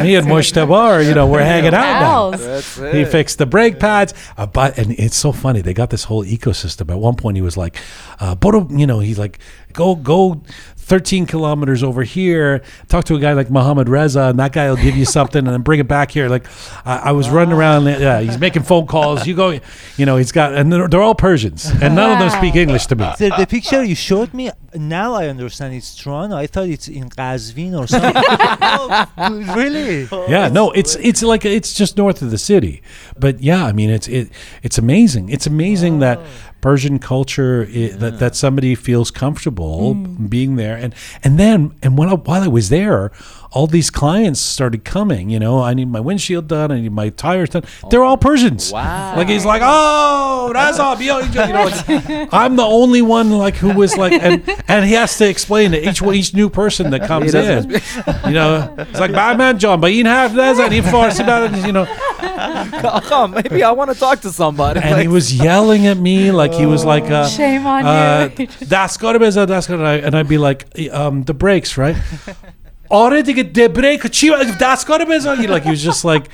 [0.03, 2.31] Me and Mushtaba, you know, we're hanging out now.
[2.31, 2.39] Pals.
[2.45, 4.13] That's He fixed the brake pads.
[4.37, 5.61] Uh, but and it's so funny.
[5.61, 6.89] They got this whole ecosystem.
[6.91, 7.77] At one point, he was like,
[8.19, 9.39] uh, "Boro," you know, he's like,
[9.73, 10.41] "Go, go."
[10.91, 14.75] 13 kilometers over here talk to a guy like Mohammed Reza and that guy will
[14.75, 16.27] give you something and then bring it back here.
[16.27, 16.45] Like
[16.85, 19.25] I, I was running around yeah he's making phone calls.
[19.25, 19.57] You go
[19.95, 22.87] you know he's got and they're, they're all Persians and none of them speak English
[22.87, 23.09] to me.
[23.17, 26.35] The, the picture you showed me now I understand it's Toronto.
[26.35, 28.11] I thought it's in Qazvin or something.
[28.21, 30.09] oh, really?
[30.29, 32.83] yeah no it's it's like it's just north of the city.
[33.17, 34.29] But yeah i mean it's it
[34.61, 35.29] it's amazing.
[35.29, 36.19] It's amazing that
[36.61, 40.29] persian culture i that, that somebody feels comfortable mm.
[40.29, 43.11] being there and and then and when I, while i was there
[43.51, 47.09] all these clients started coming you know i need my windshield done i need my
[47.09, 47.63] tires done.
[47.89, 48.71] They're all persians.
[48.71, 49.15] Oh, wow.
[49.15, 53.73] like he's like oh that's all you know like, i'm the only one like who
[53.73, 57.33] was like and and he has to explain to each each new person that comes
[57.33, 57.71] in.
[58.25, 61.65] You know it's like man john but you have that and he forced about it
[61.65, 61.85] you know
[63.11, 64.79] oh, maybe I want to talk to somebody.
[64.79, 68.29] and Like, he was yelling at me like he was like uh, Shame on uh,
[68.37, 68.47] you.
[68.61, 71.95] that's gotta be that's gotta and I'd be like um the brakes right
[72.90, 76.24] آره دیگه the brake چی دستگاه بزن like he was just like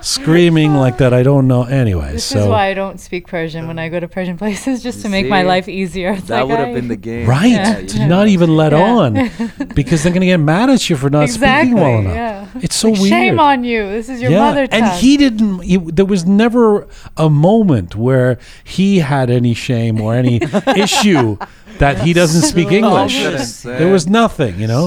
[0.00, 3.62] screaming like that I don't know anyway This so is why I don't speak Persian
[3.68, 5.48] when I go to Persian places, just to make my See?
[5.54, 6.10] life easier.
[6.18, 7.26] It's that like would have I- been the game.
[7.36, 8.06] right Yeah, to yeah.
[8.16, 8.94] not even let Yeah.
[9.02, 9.10] on
[9.80, 11.70] because they're gonna get mad at you for not exactly.
[11.72, 12.64] speaking well enough Yeah.
[12.66, 13.80] it's so Like, weird Shame on you.
[13.96, 14.76] This is your mother tongue.
[14.76, 15.54] and he didn't.
[15.70, 16.64] He, there was never
[17.26, 18.30] a moment where
[18.76, 20.36] he had any shame or any
[20.86, 21.26] issue
[21.82, 23.14] that he doesn't speak English.
[23.16, 23.76] interesting.
[23.80, 24.84] There was nothing, you know.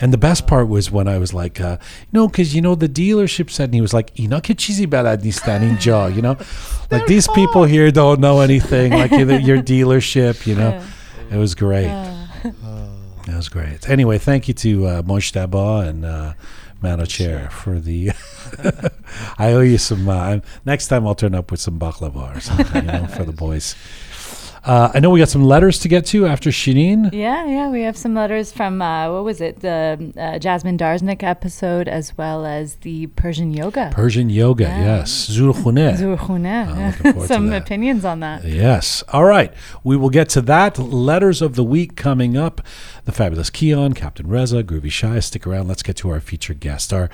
[0.00, 1.78] And the best part was when I was like, uh,
[2.12, 5.60] no, because you know the dealership said, and he was like, "Inak cheesy balad nistan
[5.68, 6.36] inja," you know,
[6.90, 8.92] like these people here don't know anything.
[8.92, 10.82] Like your your dealership, you know.
[11.30, 11.88] It was great.
[11.88, 12.56] That
[13.36, 13.88] was great.
[13.88, 16.32] Anyway, thank you to uh, Moshtaba and uh,
[16.82, 18.12] Manouchehr for the.
[19.38, 20.08] I owe you some.
[20.08, 23.32] Uh, next time I'll turn up with some baklava or something you know, for the
[23.32, 23.76] boys.
[24.64, 27.12] Uh, I know we got some letters to get to after Shireen.
[27.12, 31.22] Yeah, yeah, we have some letters from uh, what was it, the uh, Jasmine Darznik
[31.22, 33.90] episode, as well as the Persian yoga.
[33.92, 34.96] Persian yoga, Yeah.
[34.98, 35.28] yes.
[35.30, 35.78] Zurkhune.
[36.68, 38.44] I'm looking forward to Some opinions on that.
[38.44, 39.02] Yes.
[39.12, 39.52] All right.
[39.84, 40.78] We will get to that.
[40.78, 42.60] Letters of the week coming up.
[43.04, 45.18] The fabulous Keon, Captain Reza, Groovy Shy.
[45.20, 45.68] Stick around.
[45.68, 46.92] Let's get to our featured guest.
[46.92, 47.08] Our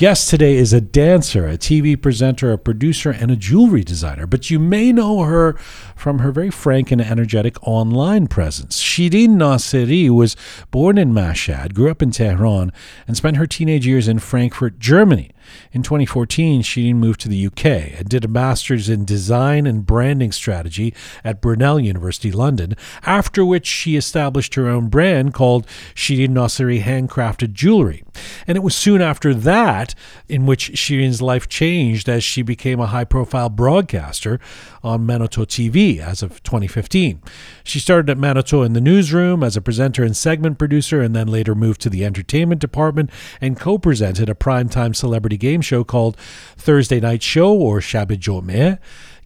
[0.00, 4.26] guest today is a dancer, a TV presenter, a producer, and a jewelry designer.
[4.26, 5.58] But you may know her
[5.94, 8.82] from her very frank and energetic online presence.
[8.82, 10.36] Shirin Nasiri was
[10.70, 12.72] born in Mashhad, grew up in Tehran,
[13.06, 15.32] and spent her teenage years in Frankfurt, Germany.
[15.72, 17.64] In 2014, Shirin moved to the UK
[17.98, 23.66] and did a master's in design and branding strategy at Brunel University, London, after which
[23.66, 28.02] she established her own brand called Shirin Nasiri Handcrafted Jewelry.
[28.46, 29.94] And it was soon after that
[30.28, 34.40] in which Shirin's life changed as she became a high profile broadcaster
[34.82, 37.22] on Manoto TV as of 2015.
[37.64, 41.28] She started at Manoto in the newsroom as a presenter and segment producer, and then
[41.28, 46.16] later moved to the entertainment department and co presented a primetime celebrity game show called
[46.56, 48.78] Thursday Night Show or Shabbat Jomeh.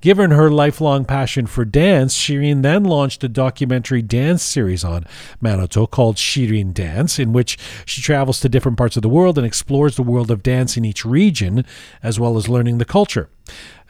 [0.05, 5.07] Given her lifelong passion for dance, Shirin then launched a documentary dance series on
[5.43, 9.47] Manoto called Shirin Dance, in which she travels to different parts of the world and
[9.47, 11.65] explores the world of dance in each region,
[12.03, 13.31] as well as learning the culture.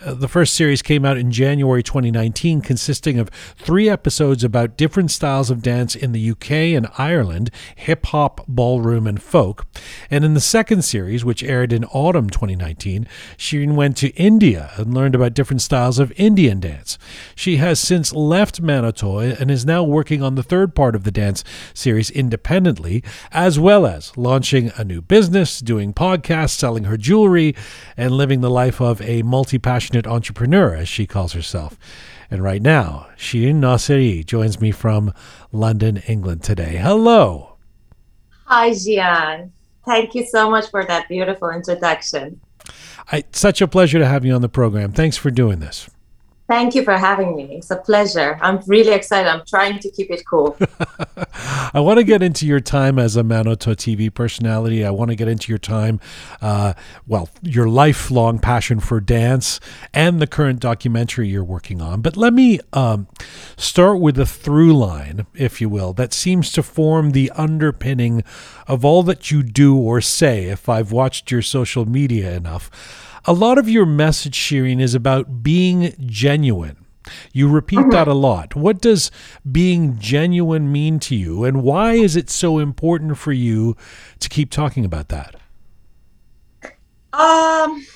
[0.04, 5.10] Uh, the first series came out in January 2019, consisting of three episodes about different
[5.10, 9.66] styles of dance in the UK and Ireland hip hop, ballroom, and folk.
[10.10, 13.06] And in the second series, which aired in autumn 2019,
[13.38, 16.98] Shirin went to India and learned about different styles of Indian dance.
[17.34, 21.10] She has since left Manoto and is now working on the third part of the
[21.10, 27.54] dance series independently, as well as launching a new business, doing podcasts, selling her jewelry,
[27.96, 31.78] and living the life of a multi passionate entrepreneur, as she calls herself.
[32.30, 35.12] And right now, Shirin Nasiri joins me from
[35.52, 36.76] London, England today.
[36.76, 37.56] Hello.
[38.46, 39.50] Hi, Jian.
[39.86, 42.40] Thank you so much for that beautiful introduction.
[43.12, 44.92] I, such a pleasure to have you on the program.
[44.92, 45.88] Thanks for doing this.
[46.46, 47.56] Thank you for having me.
[47.56, 48.38] It's a pleasure.
[48.42, 49.28] I'm really excited.
[49.30, 50.54] I'm trying to keep it cool.
[51.72, 54.84] I want to get into your time as a Manoto TV personality.
[54.84, 56.00] I want to get into your time,
[56.42, 56.74] uh,
[57.06, 59.58] well, your lifelong passion for dance
[59.94, 62.02] and the current documentary you're working on.
[62.02, 63.08] But let me um,
[63.56, 68.22] start with a through line, if you will, that seems to form the underpinning
[68.66, 72.70] of all that you do or say, if I've watched your social media enough.
[73.26, 76.84] A lot of your message sharing is about being genuine.
[77.32, 78.54] You repeat that a lot.
[78.54, 79.10] What does
[79.50, 83.76] being genuine mean to you, and why is it so important for you
[84.20, 85.36] to keep talking about that?
[87.14, 87.86] Um,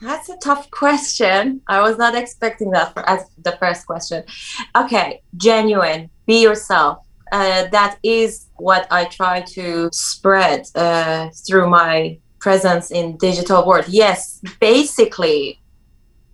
[0.00, 1.60] that's a tough question.
[1.66, 4.24] I was not expecting that for as the first question.
[4.74, 6.08] Okay, genuine.
[6.26, 7.06] Be yourself.
[7.30, 13.86] Uh, that is what I try to spread uh, through my presence in digital world.
[13.88, 15.60] Yes basically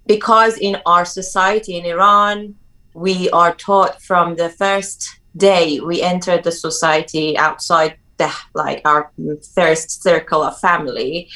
[0.06, 2.54] because in our society in iran
[2.94, 9.12] we are taught from the first day we enter the society outside the like our
[9.54, 11.28] first circle of family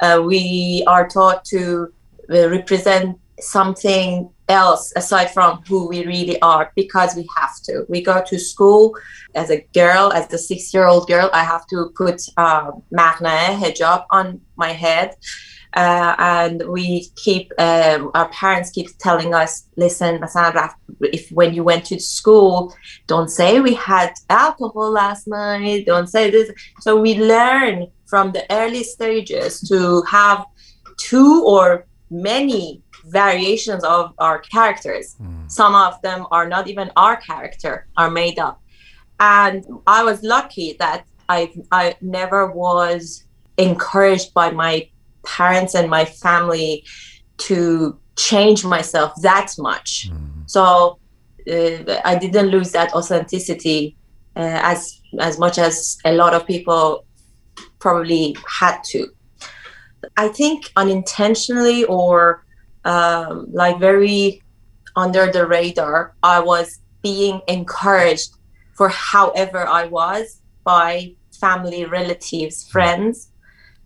[0.00, 1.92] uh, we are taught to
[2.30, 7.86] uh, represent something else aside from who we really are because we have to.
[7.88, 8.94] We go to school
[9.34, 14.04] as a girl, as a six year old girl, I have to put uh, hijab
[14.10, 15.14] on my head.
[15.72, 20.20] Uh, and we keep um, our parents keep telling us listen
[21.00, 22.74] if when you went to school
[23.06, 28.44] don't say we had alcohol last night don't say this so we learn from the
[28.50, 30.44] early stages to have
[30.98, 35.16] two or many variations of our characters.
[35.20, 35.50] Mm.
[35.50, 38.60] Some of them are not even our character, are made up.
[39.18, 43.24] And I was lucky that I I never was
[43.56, 44.88] encouraged by my
[45.24, 46.84] parents and my family
[47.48, 50.10] to change myself that much.
[50.10, 50.48] Mm.
[50.50, 50.98] So
[51.48, 53.96] uh, I didn't lose that authenticity
[54.36, 57.04] uh, as as much as a lot of people
[57.78, 59.08] probably had to.
[60.16, 62.44] I think unintentionally or
[62.84, 64.42] um, like very
[64.96, 66.14] under the radar.
[66.22, 68.34] I was being encouraged
[68.74, 73.28] for however I was by family, relatives, friends.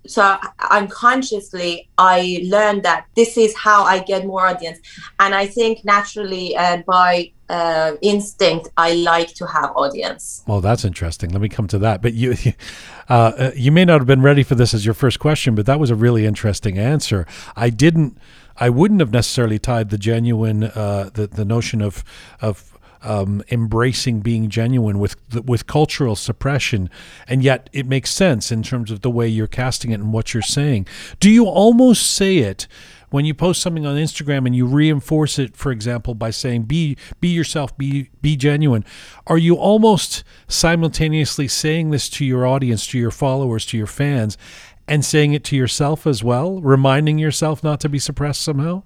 [0.06, 0.36] So
[0.70, 4.78] unconsciously, I learned that this is how I get more audience,
[5.18, 10.42] and I think naturally and by uh, instinct, I like to have audience.
[10.46, 11.30] Well, that's interesting.
[11.30, 12.02] Let me come to that.
[12.02, 12.34] But you,
[13.08, 15.80] uh, you may not have been ready for this as your first question, but that
[15.80, 17.26] was a really interesting answer.
[17.56, 18.18] I didn't
[18.56, 22.04] I wouldn't have necessarily tied the genuine, uh, the the notion of
[22.40, 26.88] of um, embracing being genuine with with cultural suppression,
[27.28, 30.32] and yet it makes sense in terms of the way you're casting it and what
[30.32, 30.86] you're saying.
[31.20, 32.66] Do you almost say it
[33.10, 36.96] when you post something on Instagram and you reinforce it, for example, by saying "be
[37.20, 38.84] be yourself, be be genuine"?
[39.26, 44.38] Are you almost simultaneously saying this to your audience, to your followers, to your fans,
[44.86, 48.82] and saying it to yourself as well, reminding yourself not to be suppressed somehow?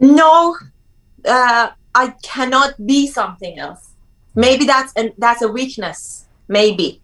[0.00, 0.56] No,
[1.24, 3.94] uh, I cannot be something else.
[4.34, 6.26] Maybe that's and that's a weakness.
[6.46, 7.02] Maybe,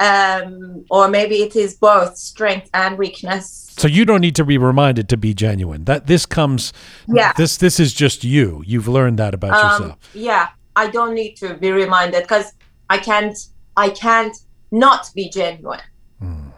[0.00, 3.72] um, or maybe it is both strength and weakness.
[3.76, 5.84] So you don't need to be reminded to be genuine.
[5.84, 6.72] That this comes.
[7.06, 7.32] Yeah.
[7.34, 8.62] This this is just you.
[8.66, 9.98] You've learned that about um, yourself.
[10.14, 12.52] Yeah, I don't need to be reminded because
[12.90, 13.36] I can't.
[13.76, 14.36] I can't
[14.72, 15.80] not be genuine.
[16.18, 16.48] Hmm.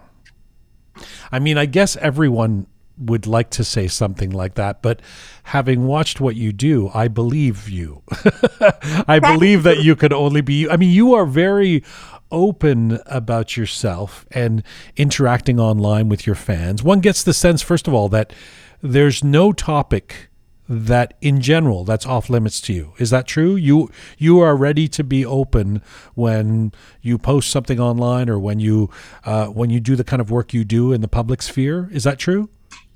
[1.31, 5.01] I mean, I guess everyone would like to say something like that, but
[5.45, 8.03] having watched what you do, I believe you.
[9.09, 10.69] I believe that you could only be.
[10.69, 11.83] I mean, you are very
[12.31, 14.63] open about yourself and
[14.97, 16.83] interacting online with your fans.
[16.83, 18.33] One gets the sense, first of all, that
[18.81, 20.29] there's no topic
[20.69, 22.93] that in general that's off limits to you.
[22.99, 23.57] Is that true?
[23.57, 25.83] You you are ready to be open
[26.15, 26.73] when
[27.03, 28.91] you post something online or when you
[29.25, 31.89] uh, when you do the kind of work you do in the public sphere.
[31.93, 32.49] Is that true?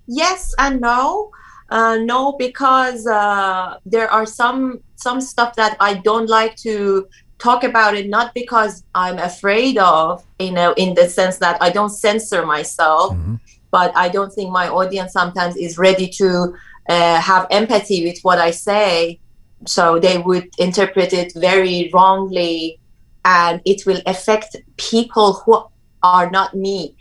[0.07, 1.31] Yes and no.
[1.70, 7.07] Uh, no because uh, there are some some stuff that i don't like to
[7.38, 11.68] talk about it not because i'm afraid of you know in the sense that i
[11.68, 13.35] don't censor myself mm-hmm.
[13.70, 16.54] but i don't think my audience sometimes is ready to
[16.88, 19.20] uh, have empathy with what I say,
[19.66, 22.81] so they would interpret it very wrongly,
[23.24, 25.64] and it will affect people who
[26.03, 26.96] are not me.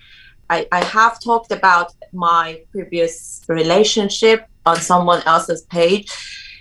[0.50, 6.12] I, I have talked about my previous relationship on someone else's page,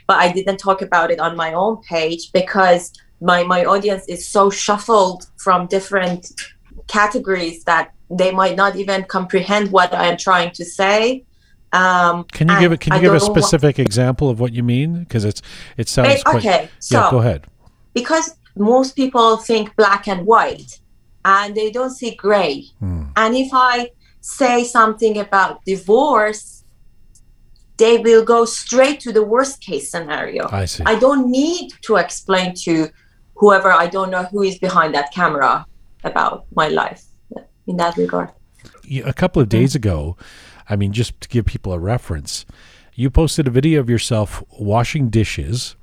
[0.07, 4.29] but I didn't talk about it on my own page because my, my audience is
[4.29, 6.33] so shuffled from different
[6.87, 11.25] categories that they might not even comprehend what I am trying to say
[11.73, 12.81] Um, Can you give it?
[12.81, 15.01] Can I you give a don't what- specific example of what you mean?
[15.01, 15.43] Because it's
[15.77, 16.37] it sounds Wait, quite.
[16.37, 17.47] okay, so yeah, go ahead.
[17.93, 20.81] because most people think black and white
[21.25, 22.65] and they don't see gray.
[22.79, 23.05] Hmm.
[23.17, 26.65] And if I say something about divorce,
[27.77, 30.49] they will go straight to the worst case scenario.
[30.51, 30.83] I see.
[30.87, 32.89] I don't need to explain to
[33.35, 35.67] whoever I don't know who is behind that camera
[36.05, 37.03] about my life
[37.67, 38.31] in that regard.
[39.05, 40.17] A couple of days ago,
[40.69, 42.45] I mean, just to give people a reference,
[42.95, 45.77] you posted a video of yourself washing dishes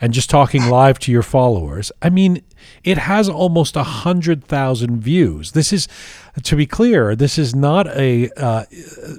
[0.00, 1.90] and just talking live to your followers.
[2.02, 2.42] I mean,
[2.84, 5.52] it has almost a hundred thousand views.
[5.52, 5.88] This is,
[6.42, 8.64] to be clear, this is not a uh,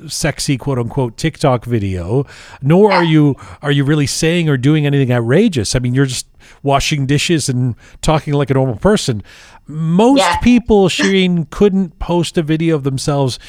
[0.08, 2.26] sexy quote unquote TikTok video,
[2.62, 5.76] nor are you are you really saying or doing anything outrageous.
[5.76, 6.28] I mean, you're just
[6.64, 9.24] washing dishes and talking like a normal person.
[9.68, 10.38] Most Yeah.
[10.38, 13.40] people, Shireen, couldn't post a video of themselves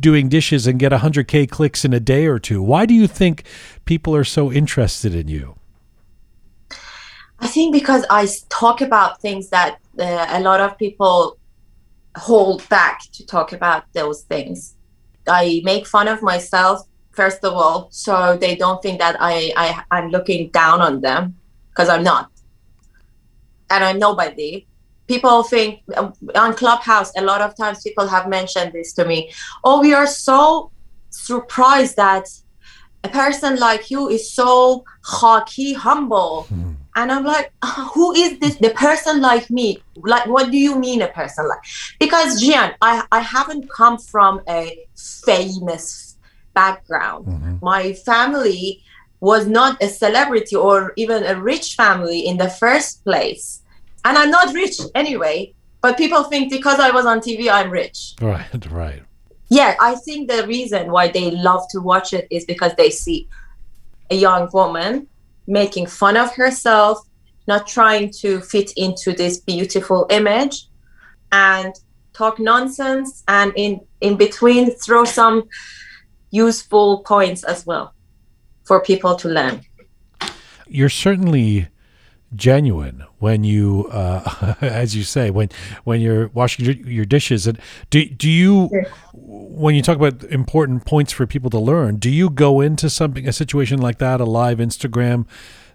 [0.00, 2.62] doing dishes and get 100K clicks in a day or two.
[2.62, 3.44] Why do you think
[3.84, 5.54] people are so interested in you?
[7.40, 11.38] I think because I talk about things that uh, a lot of people
[12.16, 14.74] hold back to talk about those things.
[15.28, 19.82] I make fun of myself first of all, so they don't think that I, I
[19.90, 21.36] I'm looking down on them
[21.70, 22.30] because I'm not,
[23.70, 24.66] and I'm nobody.
[25.06, 25.82] People think
[26.34, 29.32] on Clubhouse a lot of times people have mentioned this to me.
[29.64, 30.70] Oh, we are so
[31.10, 32.26] surprised that
[33.04, 36.46] a person like you is so hockey humble.
[36.96, 39.78] And i'm like "Ah, who is this the person like me?
[39.96, 41.60] Like what do you mean a person like?
[42.00, 44.78] Because Jian i i haven't come from a
[45.24, 46.16] famous
[46.54, 47.26] background.
[47.62, 48.82] My family
[49.20, 53.62] was not a celebrity or even a rich family in the first place.
[54.04, 58.14] And i'm not rich anyway but people think because i was on tv i'm rich.
[58.20, 59.02] Right, right.
[59.48, 63.28] yeah i think the reason why they love to watch it is because they see
[64.10, 65.06] a young woman
[65.46, 66.98] making fun of herself
[67.46, 70.66] not trying to fit into this beautiful image
[71.32, 71.74] and
[72.12, 75.44] talk nonsense and in in between throw some
[76.30, 77.94] useful points as well
[78.68, 79.54] for people to learn
[80.78, 81.68] You're certainly
[82.36, 85.48] genuine when you, uh, as you say, when
[85.84, 87.46] when you're washing your, your dishes.
[87.48, 88.68] And do do you,
[89.14, 93.26] when you talk about important points for people to learn, do you go into something
[93.26, 95.24] a situation like that, a live Instagram,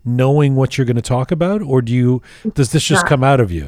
[0.05, 2.21] knowing what you're going to talk about, or do you
[2.53, 3.09] does this just No.
[3.09, 3.67] come out of you?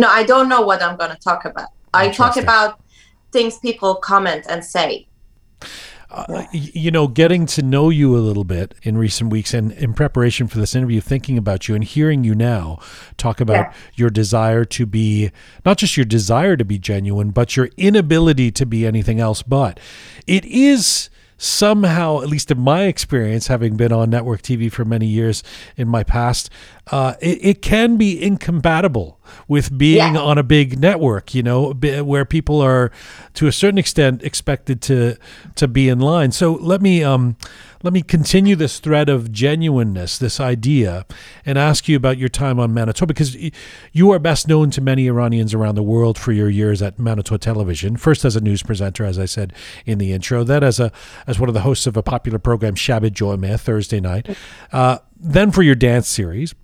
[0.00, 2.70] no i don't know what i'm going to talk about i talk about
[3.32, 5.08] things people comment and say
[6.10, 9.92] uh, you know, getting to know you a little bit in recent weeks and in
[9.92, 12.78] preparation for this interview, thinking about you and hearing you now
[13.18, 13.72] talk about Yeah.
[13.94, 15.30] your desire to be
[15.66, 19.78] not just your desire to be genuine, but your inability to be anything else but.
[20.26, 25.06] It is somehow, at least in my experience, having been on network TV for many
[25.06, 25.42] years
[25.76, 26.50] in my past,
[26.90, 30.20] uh, it, it can be incompatible with being Yeah.
[30.20, 32.90] on a big network, you know, where people are
[33.34, 35.16] to a certain extent expected to
[35.54, 36.32] to be in line.
[36.32, 37.36] So let me um
[37.82, 41.06] let me continue this thread of genuineness, this idea,
[41.46, 43.36] and ask you about your time on Manoto because
[43.92, 47.38] you are best known to many Iranians around the world for your years at Manoto
[47.38, 47.96] Television.
[47.96, 49.52] First as a news presenter, as I said
[49.86, 50.90] in the intro, then as a
[51.26, 54.36] as one of the hosts of a popular program, Shabbat Joymeh, Thursday night.
[54.72, 56.54] Uh, then for your dance series.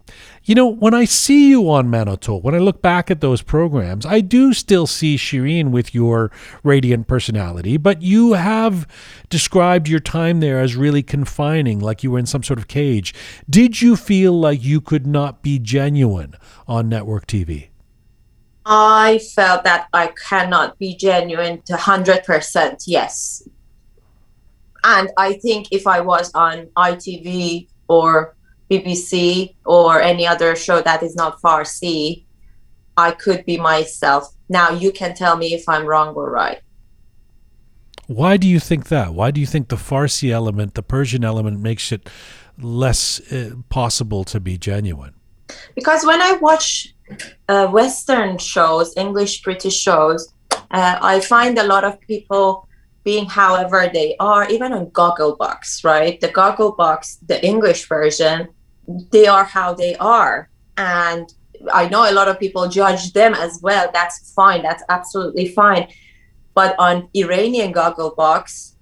[0.44, 4.04] You know, when I see you on Manoto, when I look back at those programs,
[4.04, 6.30] I do still see Shireen with your
[6.62, 8.86] radiant personality, but you have
[9.30, 13.14] described your time there as really confining, like you were in some sort of cage.
[13.48, 16.34] Did you feel like you could not be genuine
[16.68, 17.68] on network TV?
[18.66, 23.46] I felt that I cannot be genuine to 100%, yes.
[24.84, 28.36] And I think if I was on ITV or
[28.70, 32.24] BBC or any other show that is not Farsi,
[32.96, 34.34] I could be myself.
[34.48, 36.60] Now you can tell me if I'm wrong or right.
[38.06, 39.14] Why do you think that?
[39.14, 42.08] Why do you think the Farsi element, the Persian element, makes it
[42.58, 45.14] less uh, possible to be genuine?
[45.74, 46.94] Because when I watch
[47.48, 50.32] uh, Western shows, English, British shows,
[50.70, 52.68] uh, I find a lot of people
[53.04, 56.20] being however they are, even on Gogglebox, right?
[56.20, 58.48] The Gogglebox, the English version,
[58.86, 60.48] they are how they are.
[60.76, 61.32] And
[61.72, 63.90] I know a lot of people judge them as well.
[63.92, 64.62] That's fine.
[64.62, 65.88] That's absolutely fine.
[66.54, 68.74] But on Iranian Gogglebox,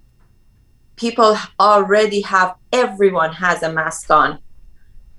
[0.95, 4.39] people already have, everyone has a mask on.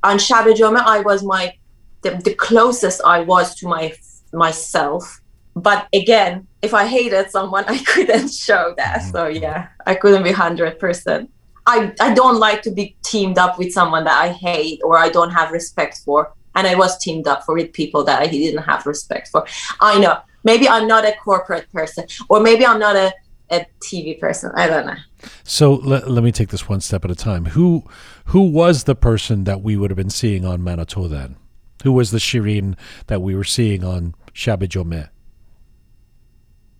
[0.03, 1.55] On Shab Joma, I was my,
[2.03, 3.95] the, the closest I was to my
[4.33, 5.23] myself
[5.57, 9.01] but again, if I hated someone, I couldn't show that.
[9.01, 9.11] Mm-hmm.
[9.11, 11.31] So yeah, I couldn't be hundred percent.
[11.67, 15.09] I I don't like to be teamed up with someone that I hate or I
[15.09, 16.33] don't have respect for.
[16.57, 19.45] And I was teamed up for with people that I didn't have respect for.
[19.81, 20.19] I know.
[20.45, 23.13] Maybe I'm not a corporate person, or maybe I'm not a,
[23.51, 24.53] a TV person.
[24.55, 24.95] I don't know.
[25.43, 27.47] So let, let me take this one step at a time.
[27.47, 27.85] Who
[28.27, 31.37] who was the person that we would have been seeing on Manoto then?
[31.83, 32.77] Who was the Shireen
[33.09, 35.09] that we were seeing on Shabe Jome?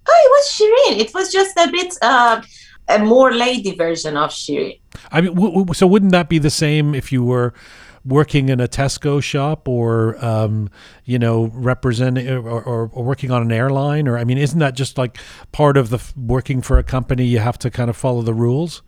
[0.07, 1.01] Oh, it was Shireen.
[1.01, 2.43] It was just a bit uh,
[2.89, 4.81] a more lady version of Shireen.
[5.11, 7.55] I mean, w- w- so wouldn't that be the same if you were
[8.05, 10.69] working in a Tesco shop or, um,
[11.05, 14.07] you know, representing or, or, or working on an airline?
[14.07, 15.19] Or, I mean, isn't that just like
[15.53, 17.25] part of the f- working for a company?
[17.25, 18.83] You have to kind of follow the rules?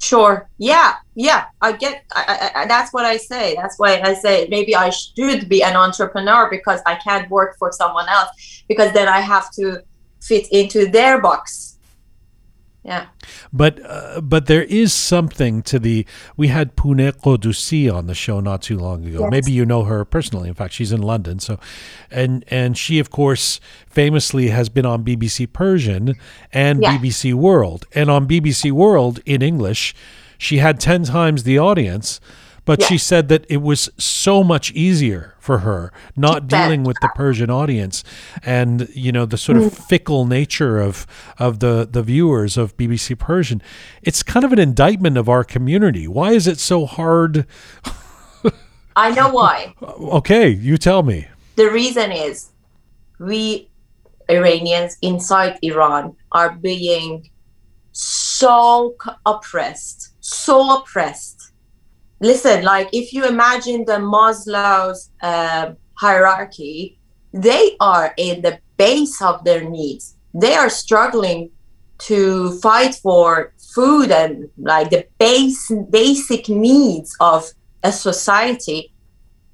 [0.00, 0.48] Sure.
[0.58, 0.94] Yeah.
[1.14, 1.44] Yeah.
[1.60, 2.04] I get.
[2.12, 3.54] I, I, that's what I say.
[3.54, 7.70] That's why I say maybe I should be an entrepreneur because I can't work for
[7.70, 9.80] someone else because then I have to
[10.20, 11.71] fit into their box.
[12.84, 13.06] Yeah.
[13.52, 16.04] But uh, but there is something to the.
[16.36, 19.20] We had Pooneh Ghoddoosi on the show not too long ago.
[19.20, 19.30] Yes.
[19.30, 20.48] Maybe you know her personally.
[20.48, 21.38] In fact, she's in London.
[21.38, 21.60] So,
[22.10, 26.16] and and she of course famously has been on BBC Persian
[26.52, 26.98] and Yeah.
[26.98, 27.86] BBC World.
[27.94, 29.94] And on BBC World in English,
[30.36, 32.20] she had ten times the audience.
[32.64, 37.10] But she said that it was so much easier for her not dealing with the
[37.16, 38.04] Persian audience
[38.44, 39.88] and you know the sort of Mm.
[39.88, 41.04] fickle nature of
[41.40, 43.60] of the the viewers of BBC Persian.
[44.02, 46.06] It's kind of an indictment of our community.
[46.06, 47.46] Why is it so hard?
[48.94, 49.74] I know why.
[50.20, 51.18] Okay, you tell me.
[51.56, 52.50] the reason is
[53.18, 53.68] we
[54.30, 57.28] Iranians inside Iran are being
[57.92, 58.94] so
[59.26, 61.31] oppressed, so oppressed.
[62.22, 66.98] Listen, like if you imagine the Maslow's um hierarchy,
[67.32, 70.16] they are in the base of their needs.
[70.32, 71.50] They are struggling
[72.06, 77.48] to fight for food and like the base basic needs of
[77.82, 78.92] a society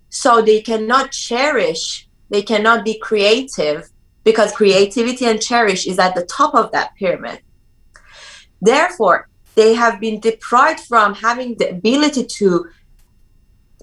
[0.08, 3.90] so they cannot cherish they cannot be creative
[4.24, 7.40] because creativity and cherish is at the top of that pyramid
[8.62, 12.66] therefore they have been deprived from having the ability to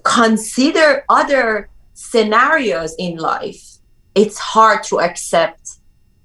[0.04, 3.64] consider other scenarios in life.
[4.14, 5.64] It's hard to accept.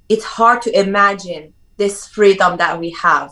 [0.08, 3.32] It's hard to imagine this freedom that we have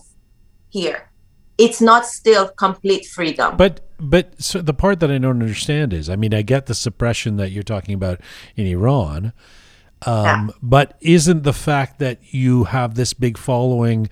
[0.70, 1.10] here.
[1.58, 3.56] It's not still complete freedom.
[3.56, 6.76] But but so the part that I don't understand is, I mean, I get the
[6.76, 8.20] suppression that you're talking about
[8.58, 9.32] in Iran,
[10.06, 10.48] um, Yeah.
[10.62, 14.10] but isn't the fact that you have this big following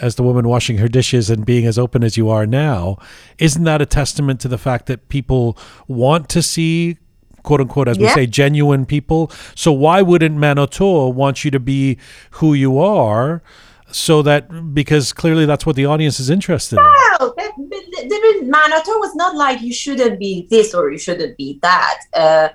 [0.00, 2.98] as the woman washing her dishes and being as open as you are now,
[3.38, 6.98] isn't that a testament to the fact that people want to see?
[7.42, 9.30] "Quote unquote," as we say, genuine people.
[9.54, 11.98] So why wouldn't Manoto want you to be
[12.32, 13.42] who you are,
[13.90, 16.84] so that because clearly that's what the audience is interested in.
[16.84, 20.98] No, that, but the, the Manoto was not like you shouldn't be this or you
[20.98, 22.00] shouldn't be that.
[22.12, 22.48] Uh,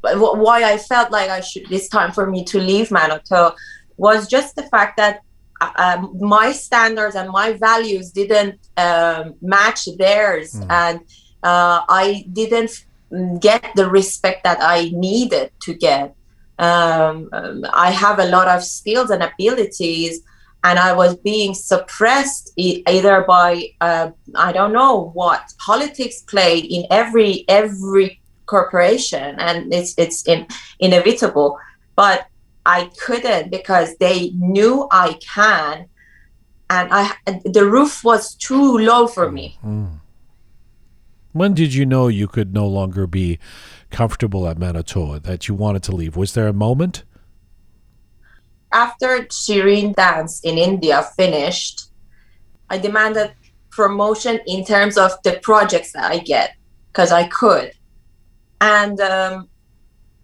[0.00, 3.54] but why I felt like I should this time for me to leave Manoto
[3.96, 5.22] was just the fact that
[5.60, 11.00] um, my standards and my values didn't um, match theirs, and
[11.42, 16.14] uh, I didn't mm, get the respect that I needed to get.
[16.58, 20.20] Um, um, I have a lot of skills and abilities,
[20.64, 26.84] and I was being suppressed either by uh, I don't know what politics play in
[26.90, 30.46] every every corporation, and it's it's in,
[30.80, 31.58] inevitable.
[31.94, 32.26] But
[32.66, 35.88] I couldn't because they knew I can,
[36.68, 39.58] and I the roof was too low for me.
[41.32, 43.38] When did you know you could no longer be
[43.90, 46.16] comfortable at Manoto, that you wanted to leave?
[46.16, 47.04] Was there a moment?
[48.72, 51.90] after Shireen Dance in India finished,
[52.70, 53.32] I demanded
[53.70, 56.54] promotion in terms of the projects that I get
[56.88, 57.72] because I could.
[58.60, 59.48] And um,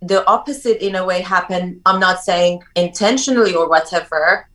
[0.07, 1.81] the opposite, in a way, happened.
[1.87, 4.49] I'm not saying intentionally or whatever,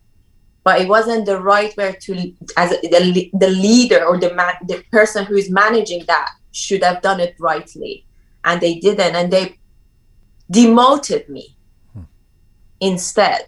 [0.64, 4.82] but it wasn't the right way to, as the, the leader or the man, the
[4.92, 8.04] person who is managing that should have done it rightly.
[8.44, 9.16] And they didn't.
[9.16, 9.58] And they
[10.50, 11.56] demoted me
[11.92, 12.02] hmm.
[12.80, 13.46] instead.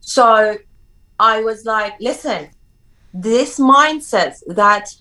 [0.00, 0.56] So
[1.18, 2.50] I was like, listen,
[3.12, 4.94] this mindset that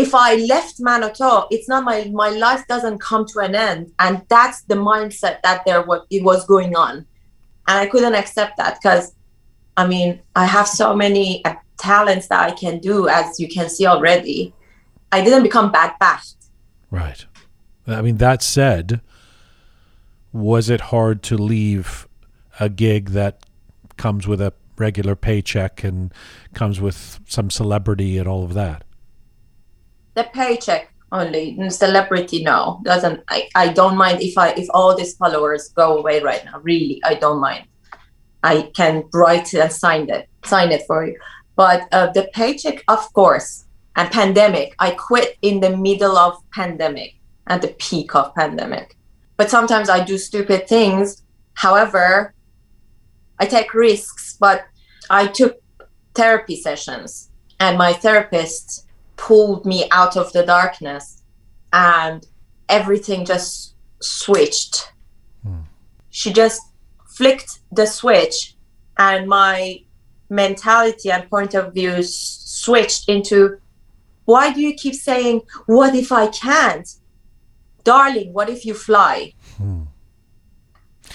[0.00, 4.22] if I left Manoto, it's not my my life doesn't come to an end, and
[4.28, 6.94] that's the mindset that there was it was going on,
[7.68, 9.14] and I couldn't accept that because,
[9.76, 13.68] I mean, I have so many uh, talents that I can do, as you can
[13.68, 14.54] see already.
[15.12, 15.92] I didn't become bad.
[16.90, 17.26] Right.
[17.86, 19.00] I mean, that said,
[20.32, 22.06] was it hard to leave
[22.60, 23.44] a gig that
[23.96, 26.12] comes with a regular paycheck and
[26.54, 28.82] comes with some celebrity and all of that.
[30.14, 32.80] The paycheck only celebrity no.
[32.84, 36.60] Doesn't I, I don't mind if i if all these followers go away right now.
[36.60, 37.66] Really i don't mind.
[38.42, 41.18] I can write and sign it sign it for you.
[41.56, 43.64] But uh, the paycheck of course
[43.96, 47.16] and pandemic i quit in the middle of pandemic
[47.48, 48.96] at the peak of pandemic.
[49.36, 51.22] But sometimes i do stupid things.
[51.54, 52.34] However
[53.38, 54.64] i take risks but
[55.08, 55.56] i took
[56.14, 58.86] therapy sessions and my therapist
[59.20, 61.22] pulled me out of the darkness
[61.72, 62.26] and
[62.68, 64.92] everything just switched.
[65.42, 65.62] Hmm.
[66.08, 66.62] She just
[67.06, 68.54] flicked the switch
[68.98, 69.82] and my
[70.30, 73.58] mentality and point of view switched into
[74.24, 76.88] why do you keep saying what if i can't
[77.82, 79.82] darling what if you fly hmm.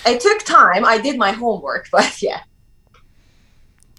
[0.06, 2.42] it took time i did my homework but yeah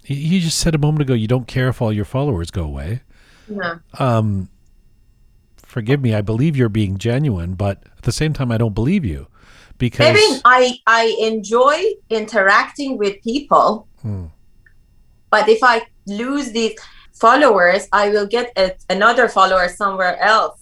[0.05, 3.01] you just said a moment ago you don't care if all your followers go away
[3.49, 3.75] yeah.
[3.99, 4.49] Um,
[5.57, 6.13] forgive me.
[6.13, 9.27] I believe you're being genuine, but at the same time, I don't believe you
[9.77, 14.25] because I I enjoy interacting with people, hmm.
[15.29, 16.79] but if I lose these
[17.13, 20.59] followers, I will get a, another follower somewhere else.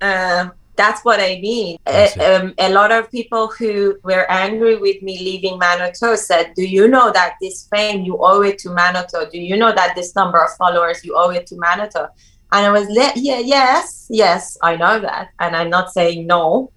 [0.00, 0.50] Uh,
[0.82, 1.78] that's what I mean.
[1.86, 3.72] I um, a lot of people who
[4.02, 8.42] were angry with me leaving Manoto said, Do you know that this fame you owe
[8.42, 9.30] it to Manoto?
[9.30, 12.08] Do you know that this number of followers you owe it to Manoto?
[12.54, 15.28] And I was, le- yeah, yes, yes, I know that.
[15.38, 16.72] And I'm not saying no,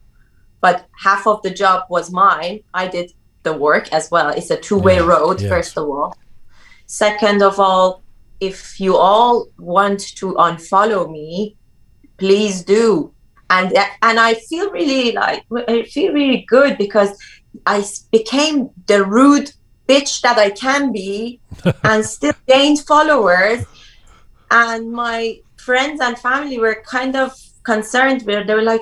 [0.61, 2.59] but half of the job was mine.
[2.75, 4.29] I did the work as well.
[4.29, 6.15] It's a two way yes, road, first of all.
[6.85, 8.03] Second of all,
[8.39, 11.57] if you all want to unfollow me,
[12.17, 13.14] please do
[13.49, 17.17] and and I feel really like I feel really good because
[17.65, 19.51] I became the rude
[19.87, 21.39] bitch that I can be
[21.83, 23.65] and still gained followers.
[24.51, 27.33] And my friends and family were kind of
[27.63, 28.81] concerned where they were like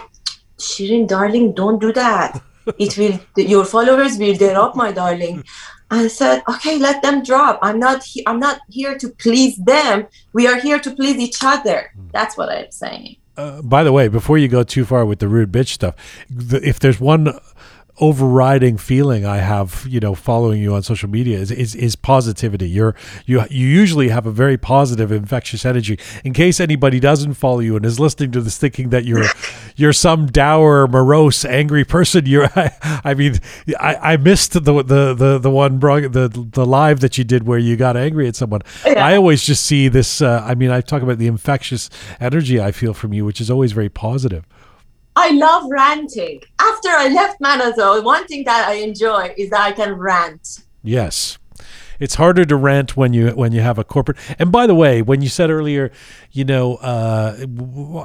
[0.60, 2.42] Shirin darling don't do that.
[2.78, 5.44] It will your followers will drop my darling.
[5.92, 7.60] I said okay let them drop.
[7.62, 10.08] I'm not he- I'm not here to please them.
[10.32, 11.92] We are here to please each other.
[11.96, 12.08] Hmm.
[12.14, 15.28] that's what I'm saying uh, by the way, before you go too far with the
[15.28, 15.96] rude bitch stuff,
[16.30, 17.40] the, if there's one
[18.00, 22.68] overriding feeling I have, you know, following you on social media is, is, is positivity.
[22.68, 26.00] You're you you usually have a very positive, infectious energy.
[26.24, 29.26] In case anybody doesn't follow you and is listening to this thinking that you're
[29.76, 32.72] you're some dour, morose, angry person, you're I,
[33.04, 33.40] I mean,
[33.80, 37.60] I, I missed the the the the one the the live that you did where
[37.60, 38.62] you got angry at someone.
[38.86, 39.06] Yeah.
[39.06, 40.22] I always just see this.
[40.22, 41.90] Uh, I mean, I talk about the infectious
[42.20, 44.46] energy I feel from you, which is always very positive.
[45.16, 46.42] I love ranting.
[46.60, 50.64] After I left Manoto, one thing that I enjoy is that I can rant.
[50.84, 51.38] Yes
[52.00, 54.18] it's harder to rant when you when you have a corporate.
[54.38, 55.92] And by the way, when you said earlier,
[56.34, 57.46] you know, uh,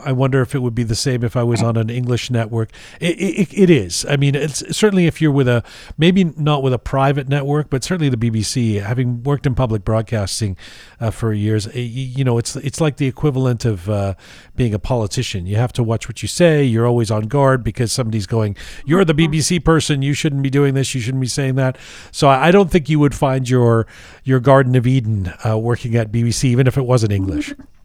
[0.04, 2.70] I wonder if it would be the same if I was on an English network.
[3.00, 4.04] It, it, it is.
[4.06, 5.64] I mean, it's certainly if you're with a
[5.96, 8.82] maybe not with a private network, but certainly the BBC.
[8.82, 10.58] Having worked in public broadcasting
[11.00, 14.12] uh, for years, eh, you know, it's it's like the equivalent of uh,
[14.56, 15.46] being a politician.
[15.46, 16.62] You have to watch what you say.
[16.62, 20.02] You're always on guard because somebody's going, "You're the BBC person.
[20.02, 20.94] You shouldn't be doing this.
[20.94, 21.78] You shouldn't be saying that."
[22.12, 23.86] So I don't think you would find your
[24.22, 27.54] your Garden of Eden uh, working at BBC, even if it wasn't English.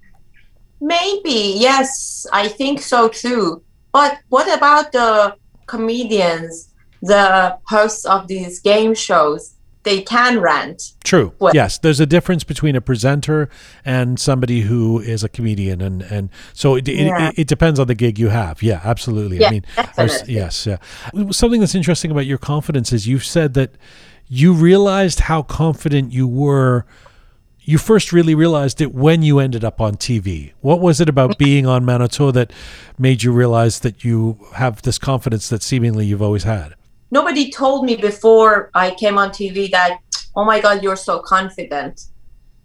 [0.83, 3.63] Maybe yes, I think so too.
[3.93, 9.55] But what about the comedians, the hosts of these game shows?
[9.83, 10.91] They can rant.
[11.05, 11.33] True.
[11.39, 13.49] Well, yes, there's a difference between a presenter
[13.85, 17.29] and somebody who is a comedian, and and so it, yeah.
[17.29, 18.61] it, it, depends on the gig you have.
[18.61, 19.37] Yeah, absolutely.
[19.37, 19.65] Yeah, I mean,
[20.27, 20.77] yes, yeah.
[21.31, 23.71] Something that's interesting about your confidence is you've said that
[24.27, 26.85] you realized how confident you were
[27.65, 30.51] you first really realized it when you ended up on TV.
[30.61, 32.51] What was it about being on Manoto that
[32.97, 36.75] made you realize that you have this confidence that seemingly you've always had?
[37.11, 39.99] Nobody told me before I came on TV that,
[40.35, 42.07] oh my God, you're so confident.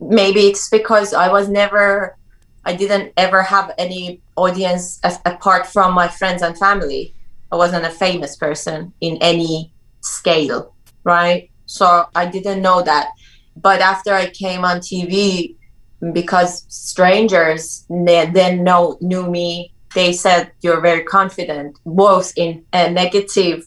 [0.00, 2.16] Maybe it's because I was never,
[2.64, 7.14] I didn't ever have any audience as, apart from my friends and family.
[7.52, 10.74] I wasn't a famous person in any scale,
[11.04, 11.50] right?
[11.66, 13.10] So I didn't know that.
[13.60, 15.56] But after I came on TV,
[16.12, 23.66] because strangers then know knew me, they said you're very confident, both in a negative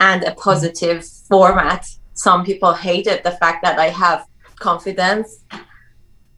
[0.00, 1.86] and a positive format.
[2.14, 4.26] Some people hated the fact that I have
[4.56, 5.44] confidence.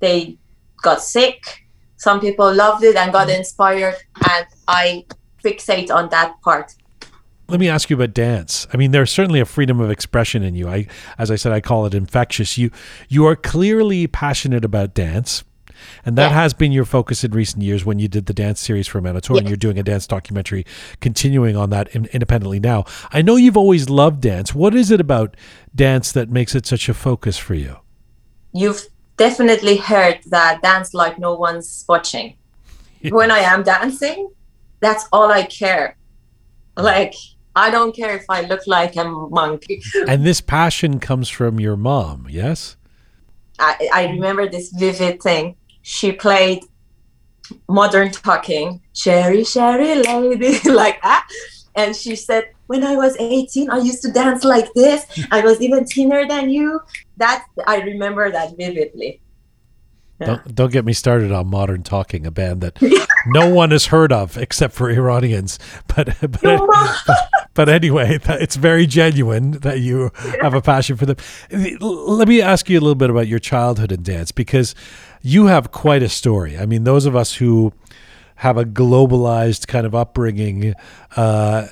[0.00, 0.38] They
[0.82, 1.64] got sick.
[1.96, 3.96] Some people loved it and got inspired,
[4.30, 5.06] and I
[5.42, 6.74] fixate on that part.
[7.46, 8.66] Let me ask you about dance.
[8.72, 10.66] I mean, there's certainly a freedom of expression in you.
[10.68, 10.86] I,
[11.18, 12.56] as I said, I call it infectious.
[12.56, 12.70] You,
[13.08, 15.44] you are clearly passionate about dance,
[16.06, 16.40] and that Yeah.
[16.40, 17.84] has been your focus in recent years.
[17.84, 20.64] When you did the dance series for Manoto, and you're doing a dance documentary,
[21.00, 22.84] continuing on that in, independently now.
[23.12, 24.54] I know you've always loved dance.
[24.54, 25.36] What is it about
[25.74, 27.76] dance that makes it such a focus for you?
[28.54, 28.86] You've
[29.18, 32.36] definitely heard that dance like no one's watching.
[33.10, 34.30] When I am dancing,
[34.80, 35.98] that's all I care.
[36.76, 37.14] Like,
[37.56, 39.82] I don't care if I look like a monkey.
[40.08, 42.76] And this passion comes from your mom, yes?
[43.58, 45.56] I, I remember this vivid thing.
[45.82, 46.64] She played
[47.68, 51.28] modern talking, Sherry, Sherry lady, like that.
[51.76, 55.06] And she said, When I was 18, I used to dance like this.
[55.30, 56.80] I was even thinner than you.
[57.16, 59.20] That I remember that vividly.
[60.20, 60.26] Yeah.
[60.26, 62.80] Don't, don't get me started on Modern Talking, a band that
[63.26, 65.58] no one has heard of except for Iranians.
[65.88, 66.60] But but,
[67.54, 71.16] but anyway, it's very genuine that you have a passion for them.
[71.80, 74.74] Let me ask you a little bit about your childhood in dance because
[75.22, 76.58] you have quite a story.
[76.58, 77.72] I mean, those of us who
[78.36, 80.74] have a globalized kind of upbringing
[81.16, 81.68] uh,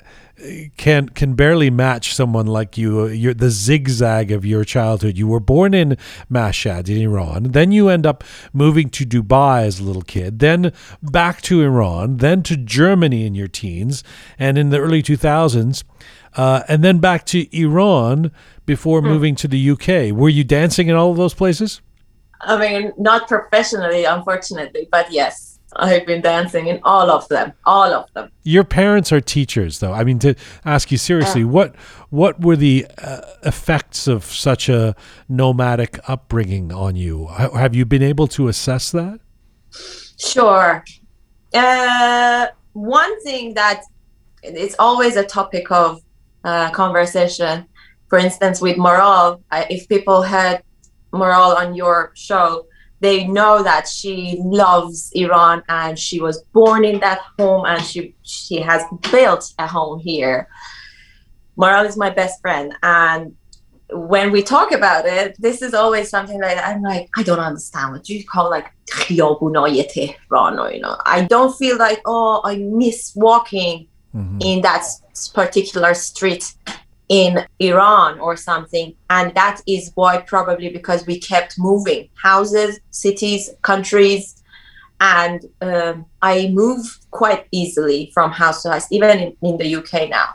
[0.76, 3.06] can can barely match someone like you.
[3.06, 5.16] You're the zigzag of your childhood.
[5.16, 5.96] You were born in
[6.30, 10.72] Mashhad in Iran, then you end up moving to Dubai as a little kid, then
[11.02, 14.02] back to Iran, then to Germany in your teens,
[14.38, 15.84] and in the early 2000s,
[16.36, 18.30] uh, and then back to Iran
[18.66, 20.16] before moving to the UK.
[20.16, 21.80] Were you dancing in all of those places?
[22.40, 27.92] I mean, not professionally, unfortunately, but yes, I've been dancing in all of them, all
[27.92, 28.30] of them.
[28.42, 29.92] Your parents are teachers, though.
[29.92, 31.74] I mean, to ask you seriously, what
[32.10, 34.94] what were the uh, effects of such a
[35.28, 37.26] nomadic upbringing on you?
[37.26, 39.20] Ha- Have you been able to assess that?
[40.18, 40.84] Sure.
[41.54, 43.82] Uh, one thing that
[44.42, 46.00] it's always a topic of
[46.44, 47.66] uh, conversation.
[48.08, 50.62] For instance, with Maral, I, if people had
[51.12, 52.66] Maral on your show,
[53.02, 58.14] they know that she loves Iran and she was born in that home and she
[58.22, 60.48] she has built a home here.
[61.58, 63.34] Maral is my best friend and
[63.90, 66.66] when we talk about it, this is always something like that.
[66.66, 69.84] I'm like, I don't understand what you call like خیابونای
[70.30, 70.96] or you know.
[71.04, 74.38] I don't feel like oh I miss walking mm-hmm.
[74.40, 74.84] in that
[75.34, 76.54] particular street
[77.12, 78.94] in Iran or something.
[79.10, 84.42] And that is why probably because we kept moving houses, cities, countries.
[84.98, 90.08] And um, I move quite easily from house to house, even in, in the UK
[90.08, 90.28] now.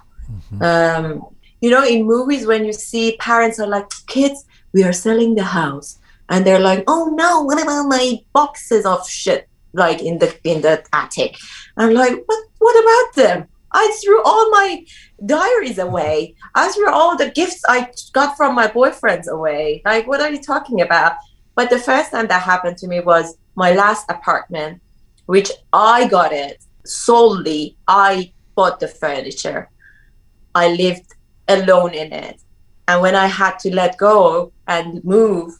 [0.62, 1.26] Um,
[1.62, 5.44] you know, in movies, when you see parents are like, kids, we are selling the
[5.44, 5.98] house.
[6.30, 9.50] And they're like, oh no, what about my boxes of shit?
[9.74, 11.38] Like in the in the attic.
[11.76, 13.48] I'm like, what what about them?
[13.72, 14.86] I threw all my
[15.26, 16.36] diaries away.
[16.56, 19.82] I threw all the gifts I got from my boyfriends away.
[19.86, 21.14] Like, what are you talking about?
[21.56, 24.82] But the first time that happened to me was my last apartment,
[25.26, 27.78] which I got it solely.
[27.88, 29.70] I bought the furniture.
[30.54, 31.14] I lived
[31.48, 32.42] alone in it.
[32.88, 35.54] And when I had to let go and move,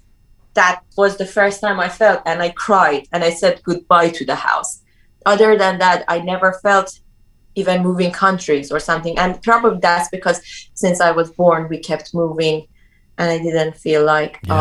[0.54, 4.26] that was the first time I felt, and I cried and I said goodbye to
[4.26, 4.82] the house.
[5.26, 7.00] Other than that, I never felt
[7.58, 9.18] even moving countries or something.
[9.18, 10.42] And probably that's because
[10.74, 12.68] since I was born, we kept moving,
[13.18, 14.54] and I didn't feel like, Yeah.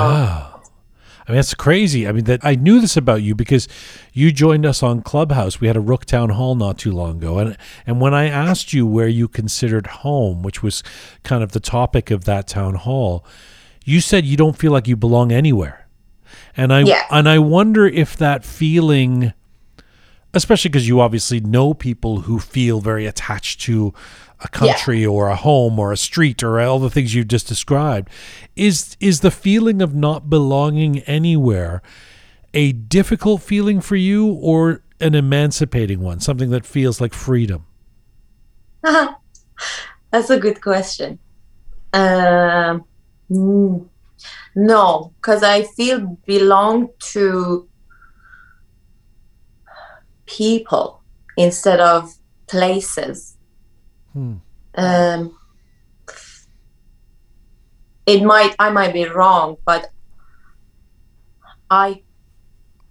[0.53, 0.53] Um,
[1.29, 2.07] I mean, that's crazy.
[2.07, 3.67] I mean, that I knew this about you because
[4.13, 5.61] you joined us on Clubhouse.
[5.61, 8.73] We had a Rook Town Hall not too long ago, and and when I asked
[8.73, 10.85] you where you considered home, which was
[11.25, 13.25] kind of the topic of that town hall,
[13.85, 15.89] you said you don't feel like you belong anywhere,
[16.57, 17.03] and I Yeah.
[17.11, 19.33] and I wonder if that feeling,
[20.35, 23.95] especially because you obviously know people who feel very attached to
[24.41, 28.11] a country or a home or a street or all the things you've just described.
[28.55, 31.83] Is is the feeling of not belonging anywhere
[32.53, 37.66] a difficult feeling for you or an emancipating one something that feels like freedom?
[38.83, 41.18] That's a good question.
[41.93, 42.85] Um,
[43.31, 43.87] mm,
[44.55, 47.68] no, because I feel belong to
[50.27, 51.03] people
[51.37, 52.14] instead of
[52.47, 53.37] places.
[54.12, 54.35] Hmm.
[54.74, 55.39] Um,
[58.07, 59.91] it might I might be wrong, but
[61.70, 62.03] I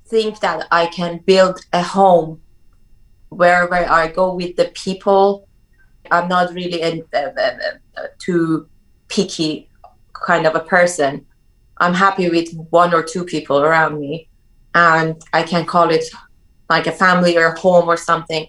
[0.07, 2.41] think that I can build a home
[3.29, 5.47] wherever I go with the people
[6.11, 8.67] I'm not really a, a, a, a too
[9.07, 9.69] picky
[10.13, 11.25] kind of a person.
[11.77, 14.29] I'm happy with one or two people around me,
[14.73, 16.05] and I can call it
[16.69, 18.47] like a family or a home or something.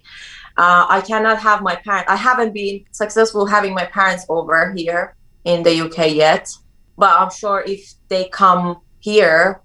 [0.57, 2.11] uh, I cannot have my parents.
[2.11, 5.15] I haven't been successful having my parents over here
[5.45, 6.49] in the UK yet,
[6.97, 9.61] but I'm sure if they come here,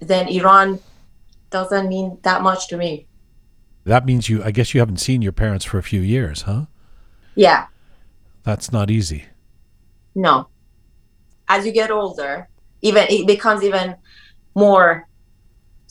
[0.00, 0.80] then Iran
[1.50, 3.06] doesn't mean that much to me.
[3.84, 4.42] That means you.
[4.42, 6.64] I guess you haven't seen your parents for a few years, huh?
[7.36, 7.66] Yeah,
[8.42, 9.26] That's not easy.
[10.14, 10.48] no.
[11.48, 12.48] As you get older,
[12.82, 13.94] even it becomes even
[14.56, 15.06] more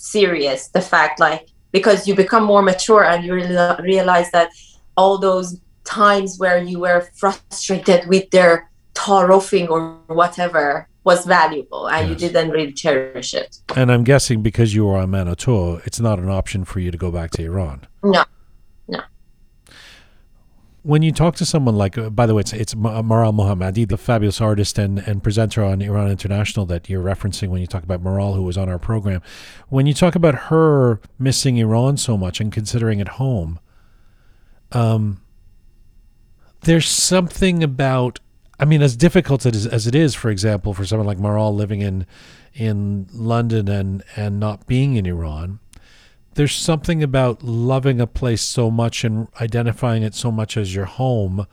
[0.06, 0.68] serious.
[0.70, 4.49] The fact, like, because you become more mature and you real- realize that
[4.95, 12.10] all those times where you were frustrated with their tarofing or whatever was valuable and
[12.10, 13.60] you didn't really cherish it.
[13.76, 16.97] And I'm guessing because you were on Manoto, it's not an option for you to
[16.97, 17.86] go back to Iran.
[18.03, 18.24] No.
[20.86, 23.98] When you talk to someone like, uh, by the way, it's, it's Maral Mohammadi, the
[23.98, 28.04] fabulous artist and, and presenter on Iran International that you're referencing when you talk about
[28.04, 29.24] Maral, who was on our program.
[29.70, 33.60] When you talk about her missing Iran so much and considering it home,
[34.74, 35.22] um,
[36.62, 38.20] there's something about,
[38.60, 41.82] I mean, as difficult as, as it is, for example, for someone like Maral living
[41.82, 42.06] in
[42.54, 45.60] in London and and not being in Iran,
[46.36, 50.86] there's something about loving a place so much and identifying it so much as your
[50.86, 51.48] home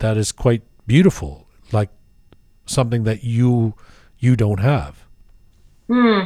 [0.00, 1.90] that is quite beautiful, like
[2.66, 3.74] something that you
[4.18, 5.04] you don't have.
[5.88, 6.22] Hmm.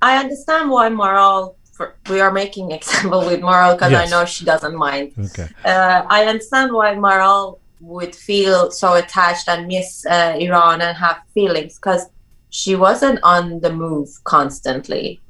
[0.00, 4.06] I understand why Maral, for, we are making example with Maral because Yes.
[4.06, 5.12] I know she doesn't mind.
[5.18, 5.48] Okay.
[5.64, 11.18] uh, I understand why Maral would feel so attached and miss uh, Iran and have
[11.34, 12.06] feelings because
[12.50, 15.20] she wasn't on the move constantly.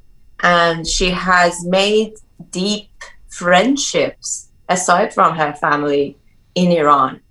[0.43, 2.13] And she has made
[2.51, 2.89] deep
[3.29, 6.17] friendships aside from her family
[6.55, 7.21] in Iran.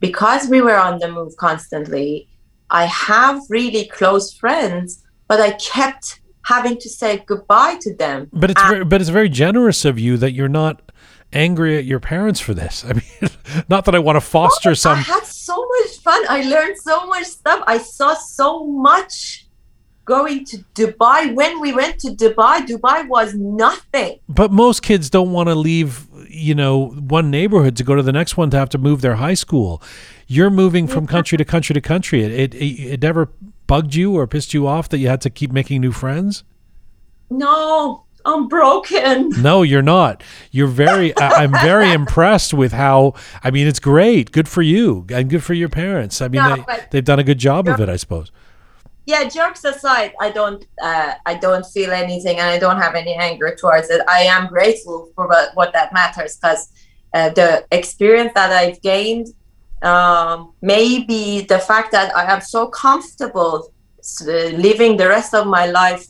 [0.00, 2.28] Because we were on the move constantly,
[2.70, 8.28] I have really close friends, but I kept having to say goodbye to them.
[8.32, 8.70] But it's Ah.
[8.70, 10.80] very, but it's very generous of you that you're not
[11.32, 12.84] angry at your parents for this.
[12.88, 13.30] I mean,
[13.68, 14.98] not that I want to foster I some.
[14.98, 16.22] I had so much fun.
[16.28, 17.62] I learned so much stuff.
[17.66, 19.46] I saw so much
[20.08, 21.34] going to Dubai.
[21.34, 24.18] When we went to Dubai, Dubai was nothing.
[24.28, 28.16] But most kids don't want to leave, you know, one neighborhood to go to the
[28.20, 29.82] next one to have to move their high school.
[30.26, 32.22] You're moving from country to country to country.
[32.22, 33.30] It, it it never
[33.66, 36.42] bugged you or pissed you off that you had to keep making new friends.
[37.30, 39.30] No, I'm broken.
[39.48, 40.22] No, you're not.
[40.50, 41.16] You're very.
[41.16, 43.14] I, I'm very impressed with how.
[43.44, 44.32] I mean, it's great.
[44.32, 46.20] Good for you and good for your parents.
[46.20, 48.32] I mean, No, they, they've done a good job of it, I suppose.
[49.08, 53.14] Yeah, jokes aside, I don't, uh, I don't feel anything, and I don't have any
[53.14, 54.02] anger towards it.
[54.06, 56.68] I am grateful for what, what that matters because
[57.14, 59.28] uh, the experience that I've gained,
[59.80, 63.72] um, maybe the fact that I am so comfortable
[64.20, 64.24] uh,
[64.66, 66.04] living the rest of my life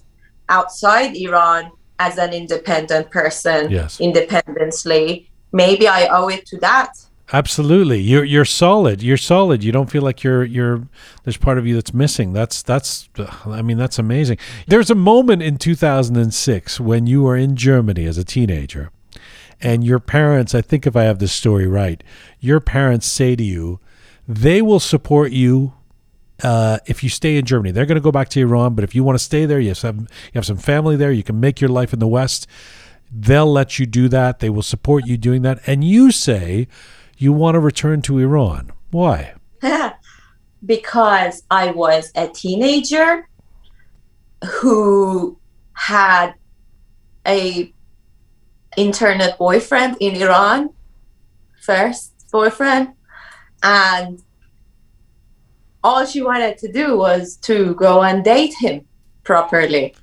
[0.48, 1.70] outside Iran
[2.00, 4.00] as an independent person, Yes.
[4.00, 5.30] independently.
[5.52, 6.90] Maybe I owe it to that.
[7.32, 8.00] Absolutely.
[8.00, 9.02] You're you're solid.
[9.02, 9.62] You're solid.
[9.62, 10.88] You don't feel like you're you're
[11.24, 12.32] there's part of you that's missing.
[12.32, 13.08] That's that's
[13.44, 14.38] I mean that's amazing.
[14.66, 18.90] There's a moment in 2006 when you were in Germany as a teenager
[19.60, 22.02] and your parents, I think if I have this story right,
[22.40, 23.80] your parents say to you,
[24.26, 25.72] they will support you
[26.42, 27.72] uh, if you stay in Germany.
[27.72, 29.68] They're going to go back to Iran, but if you want to stay there, you
[29.68, 32.46] have, some, you have some family there, you can make your life in the West.
[33.10, 34.38] They'll let you do that.
[34.38, 35.60] They will support you doing that.
[35.66, 36.68] And you say
[37.18, 38.72] you want to return to Iran.
[38.90, 39.34] Why?
[40.64, 43.28] because I was a teenager
[44.44, 45.36] who
[45.72, 46.34] had
[47.26, 47.72] a
[48.76, 50.70] internet boyfriend in Iran,
[51.60, 52.92] first boyfriend,
[53.62, 54.22] and
[55.82, 58.86] all she wanted to do was to go and date him
[59.24, 59.94] properly,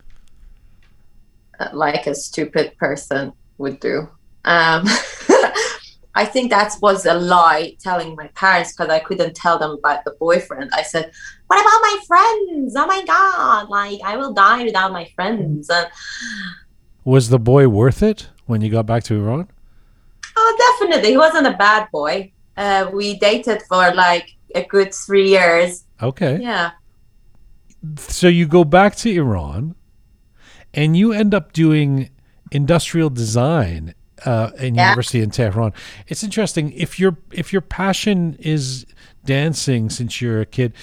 [1.60, 4.10] uh, like a stupid person would do.
[4.44, 4.86] Um,
[6.16, 10.06] I think that was a lie telling my parents because I couldn't tell them about
[10.06, 10.72] the boyfriend.
[10.74, 11.12] I said,
[11.48, 12.76] What about my friends?
[12.78, 15.70] Oh my God, like I will die without my friends.
[15.70, 15.88] And
[17.04, 19.50] Was the boy worth it when you got back to Iran?
[20.38, 22.32] oh, definitely, he wasn't a bad boy.
[22.58, 25.86] Uh, we dated for like a good three years.
[26.02, 26.40] Okay.
[26.42, 26.72] Yeah.
[27.98, 29.76] So you go back to Iran
[30.74, 32.10] and you end up doing
[32.52, 33.94] industrial design
[34.26, 34.90] uh, in Yeah.
[34.90, 35.74] university in Tehran.
[36.08, 38.86] It's interesting if your if your passion is
[39.26, 40.74] dancing since you're a kid.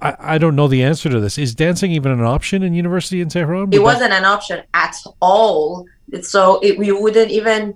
[0.00, 1.38] I, I don't know the answer to this.
[1.38, 3.66] Is dancing even an option in university in Tehran?
[3.66, 5.86] Would It wasn't an option at all.
[6.22, 7.74] So it, we wouldn't even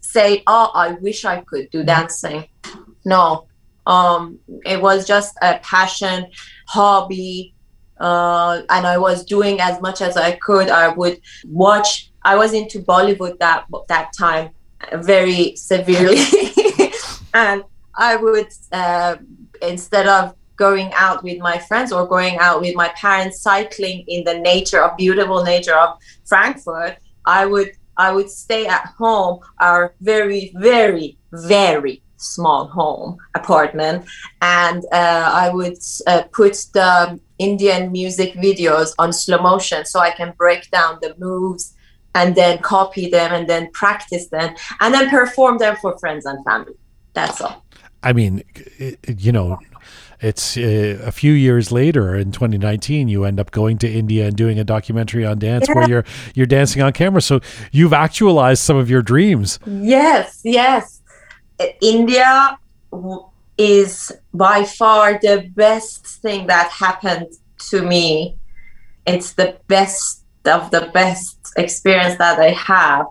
[0.00, 2.44] say, "Oh, I wish I could do dancing."
[3.04, 3.46] No,
[3.86, 6.26] um, it was just a passion,
[6.68, 7.53] hobby,
[7.98, 10.68] uh, and I was doing as much as I could.
[10.68, 12.10] I would watch.
[12.22, 14.50] I was into Bollywood that that time,
[14.92, 16.22] very severely.
[17.34, 17.62] and
[17.96, 19.16] I would, uh,
[19.62, 24.24] instead of going out with my friends or going out with my parents cycling in
[24.24, 29.94] the nature of beautiful nature of Frankfurt, I would I would stay at home, our
[30.00, 34.06] very, very, very small home apartment,
[34.42, 40.10] and uh, I would uh, put the Indian music videos on slow motion so I
[40.10, 41.74] can break down the moves
[42.14, 46.44] and then copy them and then practice them and then perform them for friends and
[46.44, 46.74] family.
[47.12, 47.64] That's all.
[48.02, 48.42] I mean,
[49.06, 49.58] you know,
[50.20, 54.36] it's uh, a few years later in 2019 you end up going to India and
[54.36, 55.74] doing a documentary on dance yeah.
[55.74, 56.04] where you're
[56.34, 57.40] you're dancing on camera so
[57.72, 60.93] you've actualized some of your dreams yes yes
[61.80, 62.58] India
[63.56, 68.36] is by far the best thing that happened to me
[69.06, 73.06] it's the best of the best experience that I have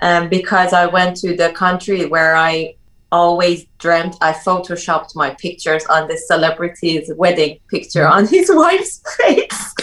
[0.00, 2.74] um, because I went to the country where I
[3.10, 9.74] always dreamt I photoshopped my pictures on the celebrity's wedding picture on his wife's face.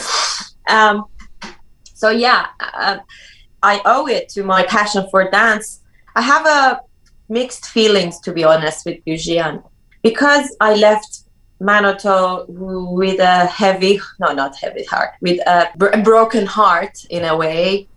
[0.68, 1.06] Um,
[1.94, 2.98] so yeah, uh,
[3.62, 5.82] I owe it to my passion for dance.
[6.16, 6.82] I have a
[7.30, 9.64] mixed feelings to be honest with you Jian
[10.02, 11.24] because I left
[11.62, 17.26] Manoto with a heavy, no, not heavy heart, with a, br- a broken heart in
[17.26, 17.90] a way.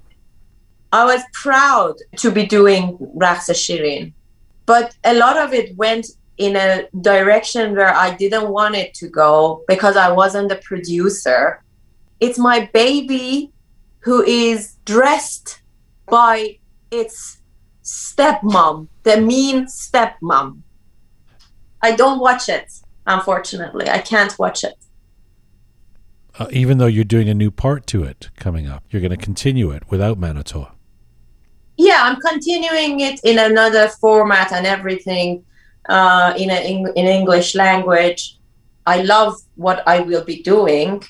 [0.90, 4.12] I was proud to be doing Raqs Shirin
[4.66, 6.06] but a lot of it went
[6.38, 11.62] in a direction where I didn't want it to go because I wasn't the producer.
[12.20, 13.52] It's my baby
[14.00, 15.62] who is dressed
[16.06, 16.58] by
[16.90, 17.40] its
[17.84, 20.60] stepmom, the mean stepmom.
[21.80, 22.72] I don't watch it,
[23.06, 23.88] unfortunately.
[23.88, 24.74] I can't watch it.
[26.38, 29.16] Uh, even though you're doing a new part to it coming up, you're going to
[29.16, 30.72] continue it without Manoto
[31.76, 35.44] yeah i'm continuing it in another format and everything
[35.88, 38.38] uh, in, a, in, in english language
[38.86, 41.02] i love what i will be doing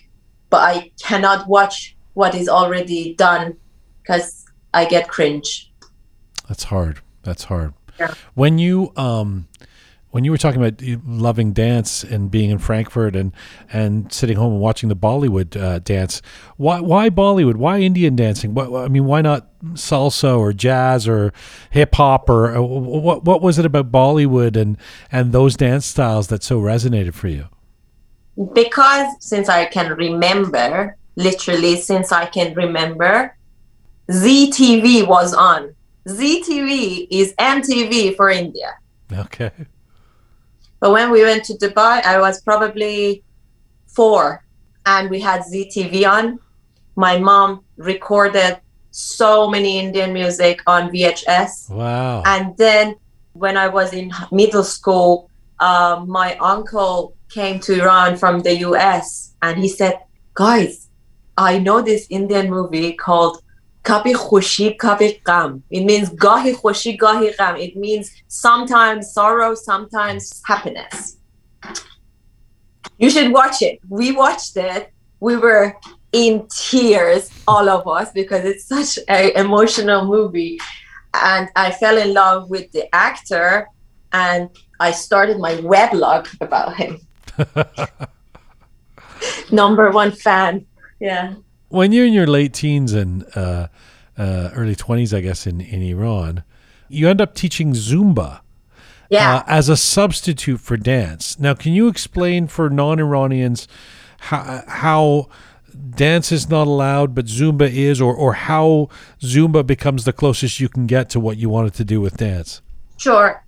[0.50, 3.56] but i cannot watch what is already done
[4.00, 5.72] because i get cringe
[6.48, 8.14] that's hard that's hard yeah.
[8.34, 9.48] when you um
[10.12, 13.32] when you were talking about loving dance and being in Frankfurt and
[13.72, 16.20] and sitting home and watching the Bollywood uh, dance,
[16.58, 17.56] why why Bollywood?
[17.56, 18.52] Why Indian dancing?
[18.52, 21.32] What, I mean, why not salsa or jazz or
[21.70, 24.76] hip hop or uh, what what was it about Bollywood and
[25.10, 27.46] and those dance styles that so resonated for you?
[28.52, 33.34] Because since I can remember, literally since I can remember,
[34.10, 35.74] Zee TV was on.
[36.08, 38.74] Zee TV is MTV for India.
[39.12, 39.50] Okay.
[40.80, 43.22] But when we went to Dubai, I was probably
[43.86, 44.44] four
[44.84, 46.40] and we had Zee TV on.
[46.96, 51.70] My mom recorded so many Indian music on VHS.
[51.70, 52.22] Wow.
[52.26, 52.96] And then
[53.32, 55.30] when I was in middle school,
[55.60, 59.98] uh, my uncle came to Iran from the US and he said,
[60.34, 60.88] Guys,
[61.36, 63.42] I know this Indian movie called
[63.84, 65.62] Kabhi Khushi, Kabhie Gham.
[65.70, 67.56] It means Gahi Khushi, Gahi Gam.
[67.56, 71.18] It means sometimes sorrow, sometimes happiness.
[72.98, 73.80] You should watch it.
[73.88, 74.92] We watched it.
[75.18, 75.76] We were
[76.12, 80.60] in tears, all of us, because it's such an emotional movie.
[81.14, 83.68] And I fell in love with the actor
[84.12, 87.00] and I started my weblog about him.
[89.50, 90.66] Number one fan.
[91.00, 91.34] Yeah
[91.72, 93.68] when you're in your late teens and uh,
[94.18, 96.44] uh, early 20s, I guess, in, in Iran,
[96.88, 98.40] you end up teaching Zumba.
[99.08, 99.36] Yeah.
[99.36, 101.38] Uh, as a substitute for dance.
[101.38, 103.68] Now, can you explain for non Iranians
[104.20, 105.28] how, how
[105.90, 108.88] dance is not allowed, but Zumba is, or, or how
[109.20, 112.62] Zumba becomes the closest you can get to what you wanted to do with dance?
[112.96, 113.44] Sure.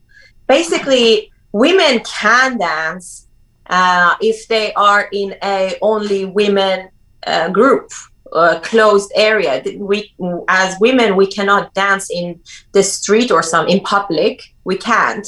[0.46, 3.26] Basically, women can dance
[3.70, 6.90] uh, if they are in a only women
[7.26, 7.90] uh, group
[8.34, 9.62] uh, closed area.
[9.78, 10.14] We,
[10.48, 12.40] as women, we cannot dance in
[12.72, 14.42] the street or some in public.
[14.64, 15.26] We can't.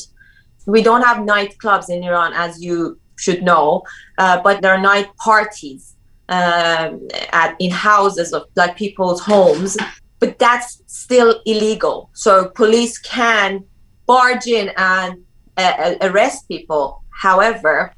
[0.67, 3.83] We don't have nightclubs in Iran, as you should know,
[4.19, 5.95] uh, but there are night parties
[6.29, 9.77] um, at in houses of like people's homes.
[10.19, 12.11] But that's still illegal.
[12.15, 13.65] So police can
[14.07, 15.23] barge in and
[15.57, 17.05] uh, arrest people.
[17.11, 17.93] However,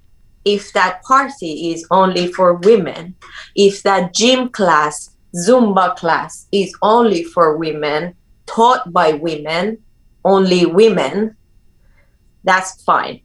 [0.45, 3.15] if that party is only for women,
[3.55, 8.15] if that gym class, Zumba class is only for women,
[8.47, 9.79] taught by women,
[10.25, 11.37] only women,
[12.45, 13.21] that's fine.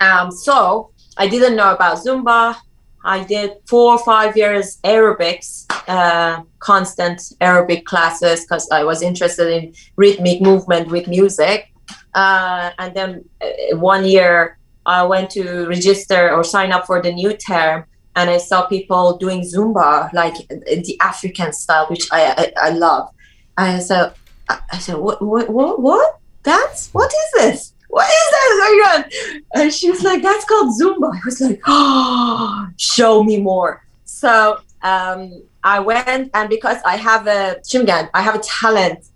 [0.00, 2.56] Um, so I didn't know about Zumba.
[3.04, 9.48] I did four or five years aerobics, uh, constant aerobic classes because I was interested
[9.50, 11.72] in rhythmic movement with music.
[12.14, 17.12] Uh, and then uh, one year I went to register or sign up for the
[17.12, 17.84] new term,
[18.16, 23.10] and I saw people doing Zumba, like the African style, which I I, I love.
[23.58, 24.14] And I said,
[24.48, 26.18] I said, what, what, what, what?
[26.42, 27.74] That's what is this?
[27.88, 29.40] What is that going on?
[29.62, 31.12] And she was like, that's called Zumba.
[31.12, 33.84] I was like, oh, show me more.
[34.04, 39.06] So um, I went, and because I have a Shimgan, I have a talent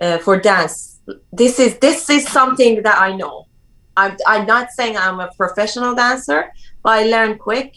[0.00, 0.98] uh, for dance.
[1.32, 3.46] This is this is something that I know.
[3.96, 7.76] I'm, I'm not saying I'm a professional dancer, but I learn quick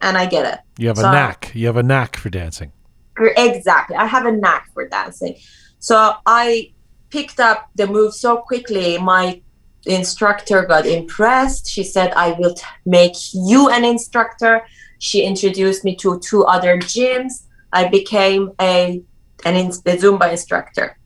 [0.00, 0.60] and I get it.
[0.78, 1.52] You have So- a knack.
[1.54, 2.72] You have a knack for dancing.
[3.18, 3.96] Exactly.
[3.96, 5.36] I have a knack for dancing.
[5.78, 6.72] So I
[7.10, 8.98] picked up the move so quickly.
[8.98, 9.40] My
[9.86, 11.68] instructor got impressed.
[11.68, 14.66] She said, I will t- make you an instructor.
[14.98, 17.44] She introduced me to two other gyms.
[17.72, 19.02] I became a
[19.44, 20.98] an in- a Zumba instructor.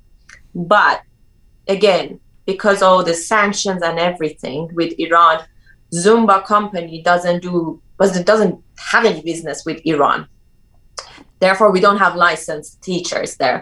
[0.54, 1.02] But
[1.68, 2.20] again,
[2.52, 5.36] because all the sanctions and everything with Iran,
[6.02, 8.54] Zumba company doesn't do doesn't doesn't
[8.92, 10.20] have any business with Iran.
[11.44, 13.60] Therefore, we don't have licensed teachers there.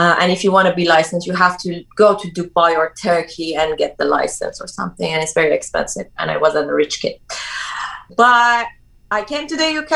[0.00, 2.86] Uh, and if you want to be licensed, you have to go to Dubai or
[3.08, 6.06] Turkey and get the license or something, and it's very expensive.
[6.18, 7.16] And I wasn't a rich kid,
[8.16, 8.66] but
[9.10, 9.94] I came to the UK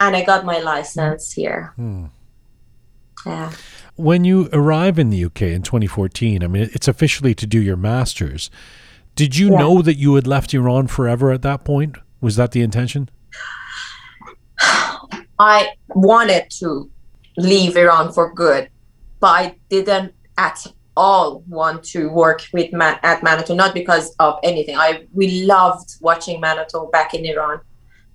[0.00, 1.72] and I got my license here.
[1.76, 2.06] Hmm.
[3.26, 3.52] Yeah.
[3.96, 7.76] When you arrive in the UK in 2014, I mean, it's officially to do your
[7.76, 8.50] master's.
[9.14, 9.58] Did you Yeah.
[9.58, 11.96] know that you had left Iran forever at that point?
[12.20, 13.08] Was that the intention?
[15.38, 16.90] I wanted to
[17.36, 18.68] leave Iran for good,
[19.20, 20.66] but I didn't at
[20.96, 23.54] all want to work with Ma- at Manoto.
[23.54, 24.76] Not because of anything.
[24.76, 27.60] I we loved watching Manoto back in Iran,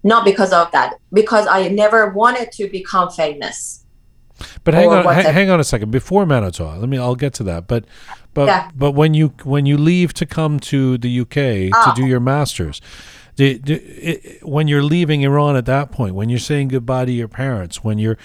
[0.03, 0.95] not because of that.
[1.11, 3.78] Because I never wanted to become famous.
[4.63, 5.31] But hang on, ha- whatever.
[5.31, 5.91] hang on a second.
[5.91, 6.97] Before Manoto, let me.
[6.97, 7.67] I'll get to that.
[7.67, 7.85] But,
[8.33, 8.69] but, Yeah.
[8.75, 11.91] but when you when you leave to come to the UK Ah.
[11.93, 12.81] to do your masters,
[13.35, 17.11] the, the, it, when you're leaving Iran at that point, when you're saying goodbye to
[17.11, 18.17] your parents, when you're,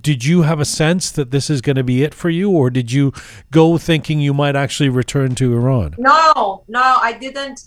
[0.00, 2.70] did you have a sense that this is going to be it for you, or
[2.70, 3.12] did you
[3.50, 5.94] go thinking you might actually return to Iran?
[5.98, 7.60] No, no, I didn't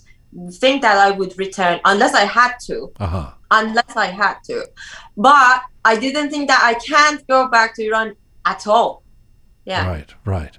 [0.52, 2.90] think that I would return unless I had to.
[2.98, 3.30] Uh huh.
[3.50, 4.66] unless I had to.
[5.16, 8.14] But I didn't think that I can't go back to Iran
[8.44, 9.02] at all.
[9.64, 9.88] Yeah.
[9.88, 10.58] Right, right.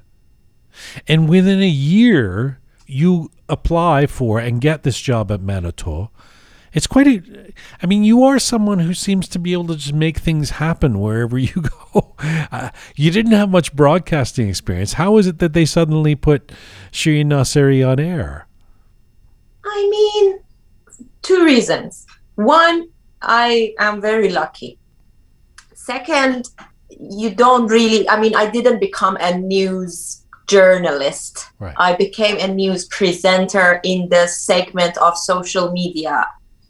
[1.07, 6.09] And within a year, you apply for and get this job at Manoto.
[6.73, 7.53] It's quite a.
[7.83, 10.99] I mean, you are someone who seems to be able to just make things happen
[10.99, 11.63] wherever you
[11.93, 12.15] go.
[12.19, 14.93] Uh, you didn't have much broadcasting experience.
[14.93, 16.51] How is it that they suddenly put
[16.91, 18.47] Shirin Nasseri on air?
[19.63, 20.39] I mean,
[21.21, 22.07] two reasons.
[22.35, 22.89] One,
[23.21, 24.79] I am very lucky.
[25.83, 26.49] Second,
[26.97, 31.47] you don't really, I mean, I didn't become a news journalist.
[31.59, 31.75] Right.
[31.77, 36.25] I became a news presenter in the segment of social media,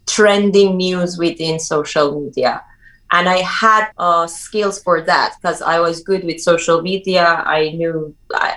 [0.06, 2.64] trending news within social media.
[3.12, 7.44] And I had uh, skills for that because I was good with social media.
[7.46, 8.12] I knew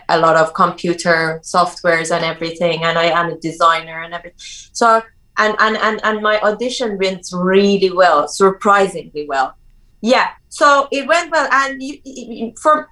[0.09, 4.39] a lot of computer softwares and everything, and I am a designer and everything.
[4.71, 5.03] So,
[5.37, 9.53] and and and and my audition went really well, surprisingly well.
[10.01, 12.87] Yeah, so it went well, and you, you, for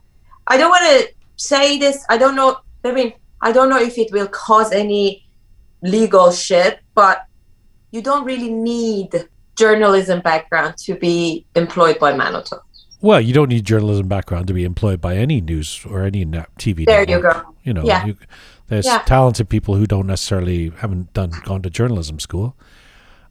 [0.47, 2.03] I don't want to say this.
[2.09, 2.57] I don't know.
[2.83, 5.27] I mean, I don't know if it will cause any
[5.81, 7.25] legal shit, but
[7.91, 12.59] you don't really need journalism background to be employed by Manoto.
[13.01, 16.85] Well, you don't need journalism background to be employed by any news or any TV.
[16.85, 17.53] There you go.
[17.63, 18.05] You know, Yeah.
[18.05, 18.17] you,
[18.67, 18.99] there's Yeah.
[19.05, 22.55] talented people who don't necessarily haven't done gone to journalism school,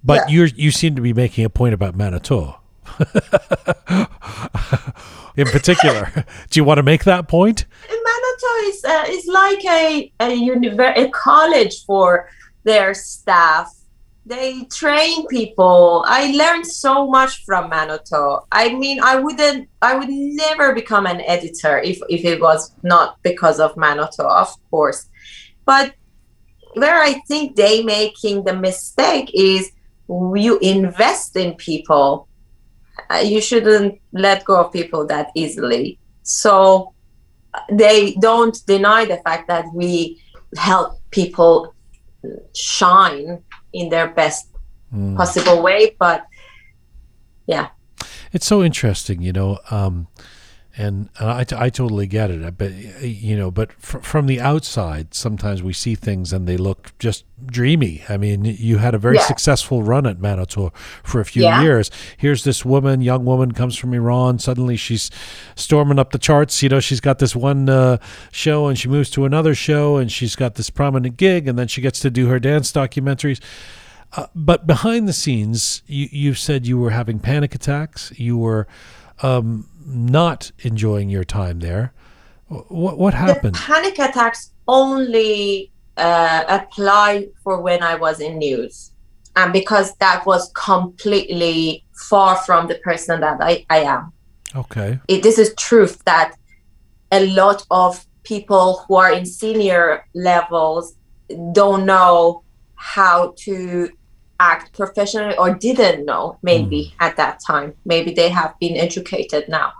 [0.04, 0.34] but Yeah.
[0.34, 2.56] you're you seem to be making a point about Manoto.
[5.36, 6.12] In particular,
[6.50, 7.66] do you want to make that point?
[7.88, 12.28] Manoto is uh, is like a a, univer- a college for
[12.62, 13.72] their staff.
[14.26, 16.04] They train people.
[16.06, 18.46] I learned so much from Manoto.
[18.50, 23.18] I mean, I wouldn't, I would never become an editor if if it was not
[23.22, 25.08] because of Manoto, of course.
[25.66, 25.94] But
[26.74, 29.72] where I think they making the mistake is
[30.08, 32.28] you invest in people.
[33.10, 35.98] Uh, you shouldn't let go of people that easily.
[36.22, 36.94] So
[37.70, 40.20] they don't deny the fact that we
[40.56, 41.74] help people
[42.54, 43.42] shine
[43.72, 44.48] in their best
[44.94, 45.16] Mm.
[45.16, 46.24] possible way but
[47.48, 47.68] yeah
[48.32, 49.58] It's so interesting, you know.
[49.70, 50.06] Um,
[50.76, 52.58] and I, I totally get it.
[52.58, 52.72] But
[53.02, 57.24] you know, but fr- from the outside, sometimes we see things and they look just
[57.46, 58.02] dreamy.
[58.08, 59.22] I mean, you had a very Yeah.
[59.26, 61.62] successful run at Manoto for a few Yeah.
[61.62, 61.90] years.
[62.16, 64.38] Here's this woman, young woman, comes from Iran.
[64.38, 65.10] Suddenly, she's
[65.54, 66.62] storming up the charts.
[66.62, 67.98] You know, she's got this one uh,
[68.32, 71.68] show, and she moves to another show, and she's got this prominent gig, and then
[71.68, 73.40] she gets to do her dance documentaries.
[74.16, 78.12] Uh, but behind the scenes, you, you said you were having panic attacks.
[78.16, 78.66] You were
[79.22, 81.92] um, not enjoying your time there.
[82.48, 83.54] What what happened?
[83.54, 88.92] The panic attacks only uh, apply for when I was in news,
[89.36, 94.12] and because that was completely far from the person that I, I am.
[94.54, 95.00] Okay.
[95.08, 96.34] It, this is truth that
[97.10, 100.94] a lot of people who are in senior levels
[101.52, 102.42] don't know
[102.74, 103.88] how to
[104.40, 107.74] act professionally or didn't know maybe at that time.
[107.84, 109.72] Maybe they have been educated now.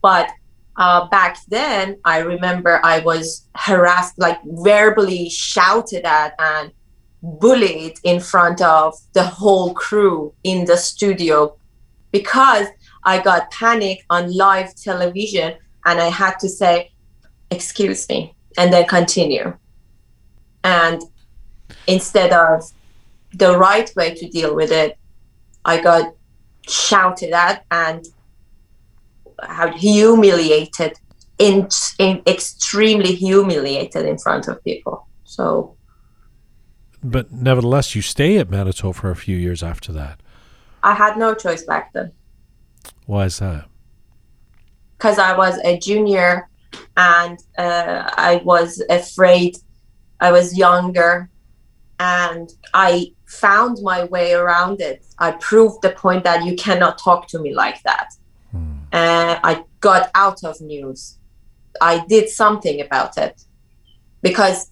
[0.00, 0.30] But
[0.76, 6.72] uh, back then i remember i was harassed like verbally shouted at and
[7.22, 11.54] bullied in front of the whole crew in the studio
[12.10, 12.68] because
[13.04, 15.54] i got panicked on live television
[15.84, 16.90] and i had to say
[17.52, 19.56] excuse me and then continue.
[20.64, 21.02] And
[21.86, 22.70] instead of
[23.34, 24.98] the right way to deal with it
[25.64, 26.14] i got
[26.68, 28.06] shouted at and
[29.42, 30.92] how humiliated
[31.38, 31.68] in,
[31.98, 35.74] in extremely humiliated in front of people so
[37.02, 40.20] But nevertheless, you stay at Manoto for a few years after that.
[40.82, 42.12] i had no choice back then
[43.06, 43.64] Why is that?
[44.98, 46.48] because I was a junior
[46.96, 49.56] and uh, I was afraid.
[50.20, 51.28] I was younger
[51.98, 55.04] and I found my way around it.
[55.18, 58.14] I proved the point that you cannot talk to me like that.
[58.92, 61.18] Uh, I got out of news.
[61.80, 63.44] I did something about it
[64.20, 64.70] because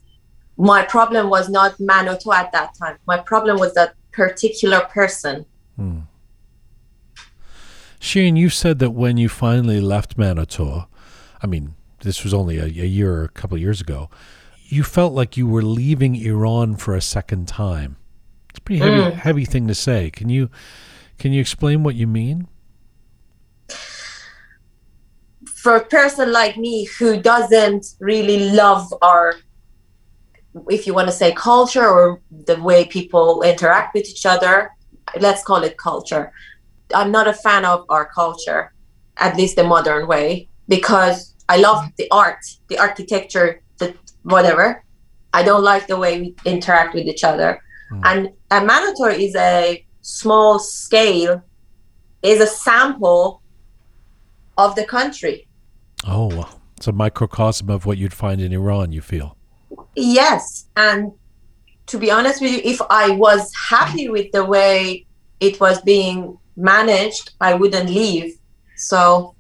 [0.58, 2.98] my problem was not Manoto at that time.
[3.06, 5.46] My problem was that particular person.
[7.98, 10.86] Shane, you said that when you finally left Manoto,
[11.42, 14.10] I mean, this was only a, a year or a couple of years ago,
[14.66, 17.96] you felt like you were leaving Iran for a second time.
[18.70, 19.12] Pretty heavy, mm.
[19.14, 20.10] heavy thing to say.
[20.10, 20.48] Can you
[21.18, 22.46] can you explain what you mean?
[25.60, 29.34] for a person like me who doesn't really love our
[30.70, 34.70] if you want to say culture or the way people interact with each other
[35.20, 36.32] let's call it culture
[36.94, 38.72] i'm not a fan of our culture
[39.18, 44.82] at least the modern way because i love the art the architecture the whatever
[45.34, 47.60] i don't like the way we interact with each other
[47.90, 48.00] Hmm.
[48.04, 51.42] and a Manoto is a small scale
[52.22, 53.42] is a sample
[54.56, 55.48] of the country
[56.06, 59.36] Oh, it's a microcosm of what you'd find in Iran, you feel.
[59.96, 61.12] Yes, and
[61.86, 65.06] to be honest with you, if I was happy with the way
[65.40, 68.34] it was being managed, I wouldn't leave.
[68.76, 69.34] So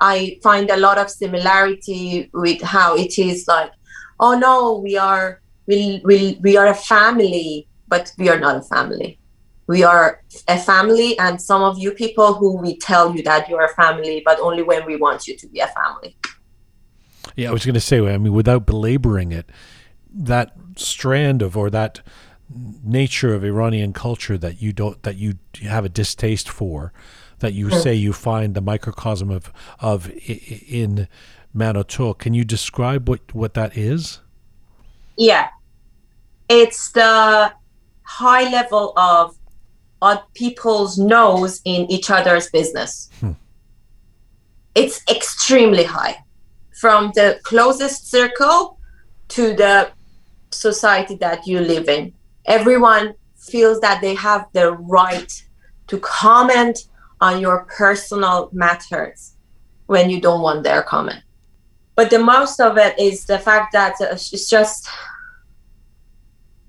[0.00, 3.72] I find a lot of similarity with how it is like,
[4.20, 8.62] oh no, we are we we we are a family, but we are not a
[8.62, 9.18] family.
[9.66, 13.64] We are a family, and some of you people who we tell you that you're
[13.64, 16.16] a family, but only when we want you to be a family.
[17.34, 19.50] Yeah, I was going to say, I mean, without belaboring it,
[20.10, 22.00] that strand of or that
[22.84, 26.92] nature of Iranian culture that you don't that you have a distaste for,
[27.40, 27.82] that you mm.
[27.82, 31.08] say you find the microcosm of of in
[31.54, 32.16] Manoto.
[32.16, 34.20] Can you describe what what that is?
[35.16, 35.48] Yeah.
[36.48, 37.52] It's the
[38.02, 39.36] high level of
[40.02, 43.10] on people's nose in each other's business.
[43.20, 43.32] Hmm.
[44.74, 46.18] It's extremely high.
[46.80, 48.78] From the closest circle
[49.28, 49.90] to the
[50.50, 52.12] society that you live in.
[52.44, 55.32] Everyone feels that they have the right
[55.88, 56.78] to comment
[57.20, 59.36] on your personal matters
[59.86, 61.22] when you don't want their comment.
[61.96, 64.88] But the most of it is the fact that it's just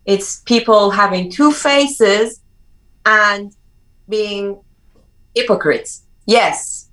[0.05, 2.39] it's people having two faces
[3.05, 3.53] and
[4.07, 4.61] being
[5.35, 6.03] hypocrites.
[6.25, 6.89] Yes,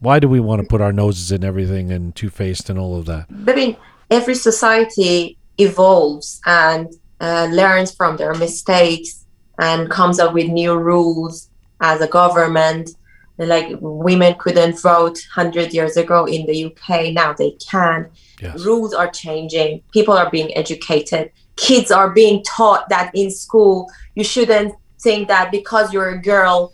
[0.00, 2.96] Why do we want to put our noses in everything and two faced and all
[2.96, 3.26] of that?
[3.48, 3.76] I mean,
[4.10, 9.24] every society evolves and uh, learns from their mistakes
[9.58, 12.90] and comes up with new rules as a government.
[13.38, 18.10] Like women couldn't vote 100 years ago in the UK, now they can.
[18.40, 18.64] Yes.
[18.64, 24.24] Rules are changing, people are being educated, kids are being taught that in school you
[24.24, 26.72] shouldn't think that because you're a girl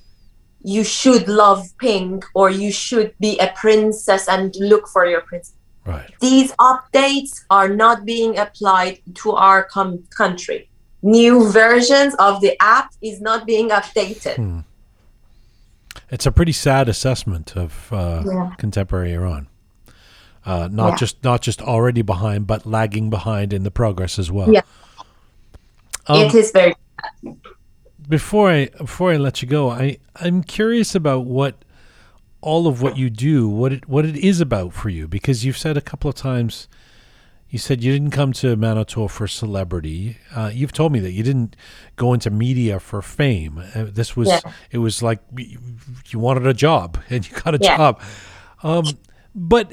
[0.65, 5.53] you should love pink or you should be a princess and look for your prince.
[5.85, 6.11] Right.
[6.21, 10.71] These updates are not being applied to our com- country.
[11.03, 14.37] New versions of the app is not being updated.
[14.37, 14.61] Hmm.
[16.11, 18.51] It's a pretty sad assessment of uh, Yeah.
[18.59, 19.49] contemporary Iran.
[20.47, 20.97] Uh, not Yeah.
[20.97, 24.53] just not just already behind, but lagging behind in the progress as well.
[24.53, 24.61] Yeah.
[26.07, 26.75] Um, it is very
[28.09, 31.65] before I before I let you go, I I'm curious about what
[32.43, 35.57] all of what you do, what it what it is about for you, because you've
[35.57, 36.69] said a couple of times,
[37.55, 40.17] you said you didn't come to Manoto for celebrity.
[40.35, 41.55] Uh, you've told me that you didn't
[41.95, 43.63] go into media for fame.
[43.77, 44.41] Uh, this was Yeah.
[44.73, 45.21] it was like
[46.11, 47.77] you wanted a job and you got a Yeah.
[47.77, 48.01] job.
[48.65, 48.85] Um,
[49.37, 49.73] but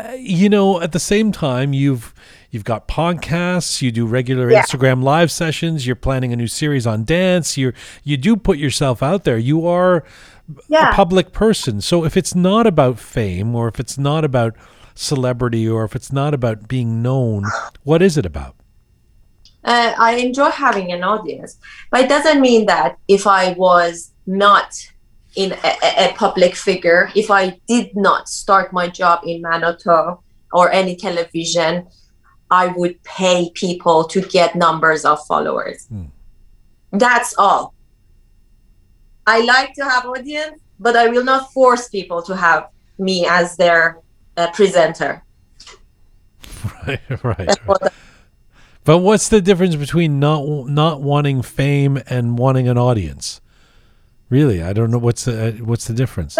[0.00, 2.12] uh, you know, at the same time, you've
[2.50, 4.62] you've got podcasts, you do regular Yeah.
[4.64, 7.56] Instagram live sessions, you're planning a new series on dance.
[7.56, 7.72] You
[8.02, 9.38] you do put yourself out there.
[9.38, 10.02] You are
[10.66, 10.90] yeah.
[10.90, 11.80] a public person.
[11.82, 14.56] So if it's not about fame, or if it's not about
[14.94, 17.44] celebrity, or if it's not about being known,
[17.82, 18.56] what is it about?
[19.64, 21.56] uh, I enjoy having an audience,
[21.90, 24.74] but it doesn't mean that if I was not
[25.36, 25.76] in a,
[26.10, 30.20] a- public figure, if I did not start my job in Manoto
[30.52, 31.86] or any television,
[32.50, 35.86] I would pay people to get numbers of followers.
[35.86, 36.06] Hmm.
[36.90, 37.72] That's all.
[39.26, 43.56] I like to have audience, but I will not force people to have me as
[43.56, 44.01] their
[44.36, 45.22] uh, presenter.
[46.86, 47.48] Right, right.
[47.48, 47.92] right.
[48.84, 53.40] But what's the difference between not not wanting fame and wanting an audience?
[54.28, 56.34] Really, I don't know what's the uh, what's the difference.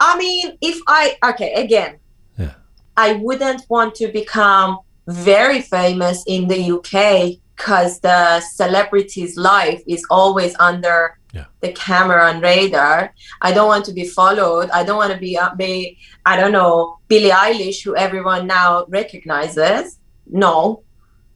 [0.00, 1.98] I mean, if I okay again,
[2.38, 2.54] yeah,
[2.96, 10.04] I wouldn't want to become very famous in the UK because the celebrity's life is
[10.08, 11.46] always under yeah.
[11.60, 13.14] the camera and radar.
[13.40, 14.68] I don't want to be followed.
[14.68, 18.84] I don't want to be, uh, be I don't know, Billie Eilish, who everyone now
[18.88, 19.98] recognizes.
[20.26, 20.82] No.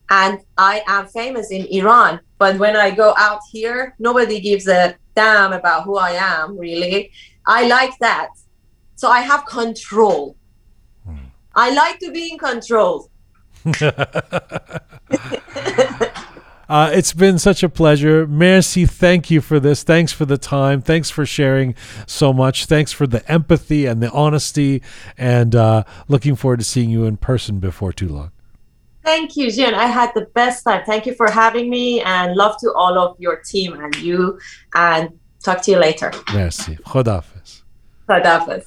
[0.09, 2.19] And I am famous in Iran.
[2.37, 7.11] But when I go out here, nobody gives a damn about who I am, really.
[7.47, 8.29] I like that.
[8.95, 10.35] So I have control.
[11.55, 13.09] I like to be in control.
[16.69, 18.27] Uh, it's been such a pleasure.
[18.27, 19.83] Merci, thank you for this.
[19.83, 20.81] Thanks for the time.
[20.81, 21.75] Thanks for sharing
[22.05, 22.65] so much.
[22.65, 24.81] Thanks for the empathy and the honesty.
[25.17, 28.31] And uh, looking forward to seeing you in person before too long.
[29.03, 29.73] Thank you, Jian.
[29.73, 30.83] I had the best time.
[30.85, 34.37] Thank you for having me and love to all of your team and you.
[34.75, 36.11] And talk to you later.
[36.33, 36.75] Merci.
[36.75, 37.61] Khodafis.
[38.09, 38.65] Khadafis.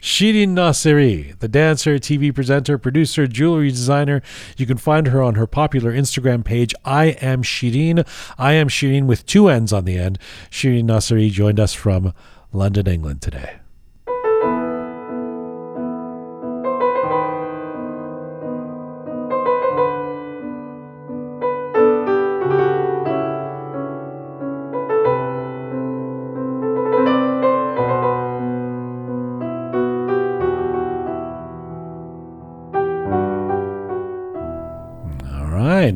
[0.00, 4.22] Shirin Nasiri, the dancer, TV presenter, producer, jewelry designer.
[4.56, 8.06] You can find her on her popular Instagram page, I am Shirin.
[8.38, 10.18] I am Shirin with two N's on the end.
[10.50, 12.14] Shirin Nasiri joined us from
[12.52, 13.59] London, England today.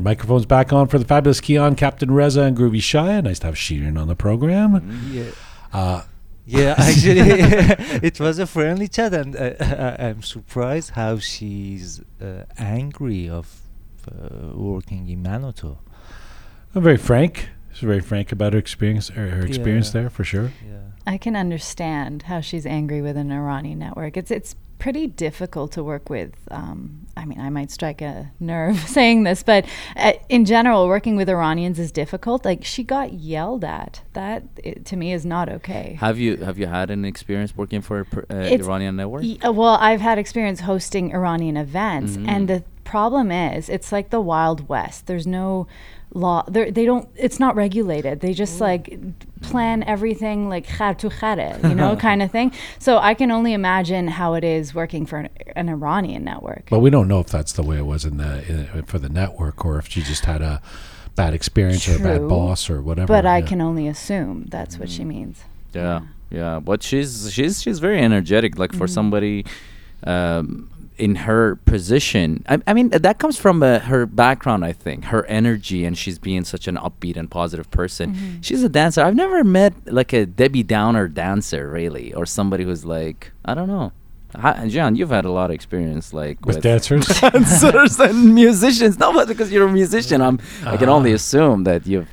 [0.09, 3.23] Microphone's back on for the fabulous Keon, Captain Reza, and Groovy Shaya.
[3.23, 4.71] Nice to have Shirin on the program.
[5.11, 5.31] Yeah.
[5.73, 6.03] Uh,
[6.47, 7.21] Yeah, actually,
[8.09, 13.61] it was a friendly chat, and uh, I- I'm surprised how she's uh, angry of
[14.07, 15.77] uh, working in Manoto.
[16.75, 17.49] I'm very frank.
[17.73, 20.01] She's very frank about her experience, her, her experience Yeah.
[20.01, 20.51] there for sure.
[20.63, 20.81] Yeah.
[21.07, 24.15] I can understand how she's angry with an Iranian network.
[24.15, 24.55] It's it's
[24.85, 26.31] pretty difficult to work with.
[26.51, 31.15] Um, I mean, I might strike a nerve saying this, but uh, in general, working
[31.15, 32.45] with Iranians is difficult.
[32.45, 34.03] Like she got yelled at.
[34.13, 35.97] That i to me is not okay.
[35.99, 39.23] Have you have you had an experience working for uh, Iranian network?
[39.23, 42.27] Y- uh, well, I've had experience hosting Iranian events, Mhm.
[42.27, 45.07] and the problem is, it's like the Wild West.
[45.07, 45.65] There's no
[46.15, 46.43] law.
[46.47, 47.07] They're, they don't.
[47.15, 48.21] It's not regulated.
[48.21, 48.61] They just mm.
[48.61, 48.99] like
[49.41, 52.51] plan everything like khar to khare, you know, kind of thing.
[52.79, 56.67] So I can only imagine how it is working for an, an Iranian network.
[56.69, 59.09] But we don't know if that's the way it was in the in, for the
[59.09, 60.61] network, or if she just had a
[61.15, 63.07] bad experience or a bad boss or whatever.
[63.07, 65.07] but I can only assume that's what she mm.
[65.07, 65.43] means.
[65.73, 66.01] Yeah,
[66.31, 66.59] yeah.
[66.59, 68.57] But she's she's she's very energetic.
[68.57, 68.93] Like for mm-hmm.
[68.93, 69.45] somebody
[70.03, 74.63] um, in her position, I, I mean that comes from uh, her background.
[74.65, 78.39] I think her energy and she's being such an upbeat and positive person.
[78.41, 79.01] She's a dancer.
[79.03, 83.67] I've never met like a Debbie Downer dancer really, or somebody who's like I don't
[83.67, 83.91] know.
[84.37, 87.05] Hi, John, you've had a lot of experience like with dancers.
[87.21, 88.99] dancers and musicians.
[88.99, 91.15] No, but because you're a musician, I'm I can only Ah.
[91.15, 92.09] assume that you've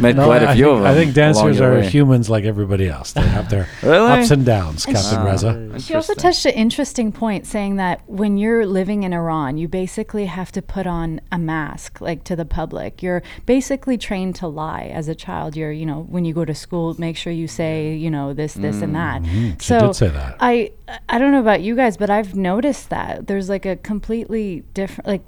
[0.00, 1.88] Met No, quite a I few think, of I them think dancers are way.
[1.88, 3.12] humans like everybody else.
[3.12, 4.10] They have their Really?
[4.10, 5.24] ups and downs, And Captain.
[5.24, 5.80] Reza.
[5.80, 10.26] She also touched an interesting point saying that when you're living in Iran, you basically
[10.26, 13.02] have to put on a mask like to the public.
[13.02, 15.56] You're basically trained to lie as a child.
[15.56, 18.54] You're, you know, when you go to school, make sure you say, you know, this,
[18.54, 19.22] this, and that.
[19.22, 19.50] Mm-hmm.
[19.58, 20.36] She so did say that.
[20.40, 20.72] I
[21.08, 25.06] I don't know about you guys, but I've noticed that there's like a completely different
[25.06, 25.22] like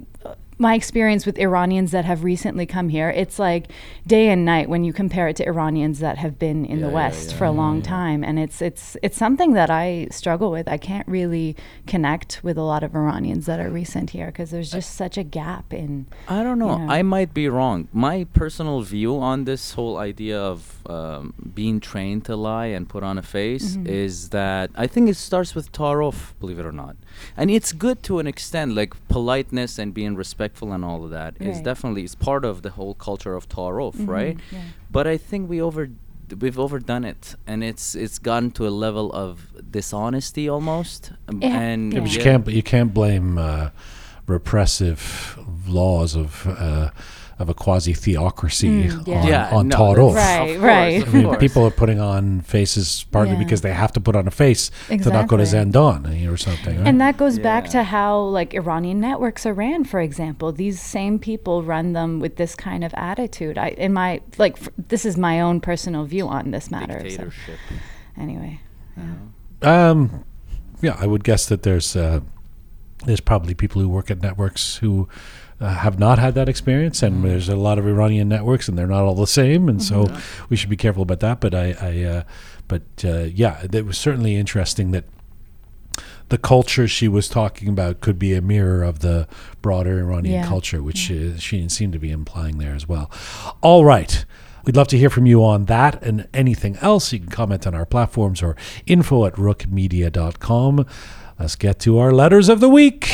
[0.57, 3.67] my experience with Iranians that have recently come here, it's like
[4.05, 6.91] day and night when you compare it to Iranians that have been in the Yeah,
[6.91, 10.51] yeah, West yeah, for a long time, and it's it's it's something that I struggle
[10.51, 10.67] with.
[10.67, 11.55] I can't really
[11.87, 15.23] connect with a lot of Iranians that are recent here because there's just such a
[15.23, 16.05] gap in.
[16.27, 16.77] I don't know.
[16.77, 16.91] know.
[16.91, 17.87] I might be wrong.
[17.91, 23.03] My personal view on this whole idea of um, being trained to lie and put
[23.03, 23.87] on a face Mm-hmm.
[23.87, 26.95] is that I think it starts with tarof, believe it or not.
[27.37, 31.35] And it's good to an extent, like politeness and being respectful and all of that
[31.39, 31.63] is Right.
[31.65, 34.37] definitely is part of the whole culture of tarof, right?
[34.51, 34.59] yeah.
[34.91, 35.89] But I think we over
[36.39, 39.31] we've overdone it and it's it's gotten to a level of
[39.69, 41.99] dishonesty almost um, Yeah, and yeah.
[41.99, 43.69] But you can't you can't blame uh,
[44.27, 45.37] repressive
[45.67, 46.89] laws of uh,
[47.43, 49.15] of a quasi theocracy Mm, yeah.
[49.21, 50.13] on, Yeah, on no, Taaruf.
[50.15, 51.03] that's- Right, of right.
[51.03, 53.39] course, I mean, people are putting on faces partly Yeah.
[53.43, 55.71] because they have to put on a face to not go to Exactly.
[55.71, 56.77] Zandon or something.
[56.79, 56.87] right?
[56.87, 60.51] And that goes back to how like Iranian networks are ran, for example.
[60.51, 63.57] These same people run them with this kind of attitude.
[63.57, 66.99] I in my like f- this is my own personal view on this matter.
[67.01, 67.59] So dictatorship.
[68.17, 68.59] anyway,
[69.61, 70.23] Um,
[70.81, 72.19] yeah, I would guess that there's uh,
[73.05, 75.07] there's probably people who work at networks who
[75.63, 78.85] uh, have not had that experience, and there's a lot of Iranian networks, and they're
[78.85, 80.13] not all the same, and so
[80.49, 81.39] we should be careful about that.
[81.39, 82.23] But I, I uh,
[82.67, 85.05] but uh, yeah, it was certainly interesting that
[86.29, 89.27] the culture she was talking about could be a mirror of the
[89.61, 93.09] broader Iranian Yeah, culture, which uh, she seemed to be implying there as well.
[93.61, 94.25] All right.
[94.65, 97.11] We'd love to hear from you on that and anything else.
[97.11, 100.85] You can comment on our platforms or info at rookmedia.com.
[101.37, 103.11] Let's get to our letters of the week.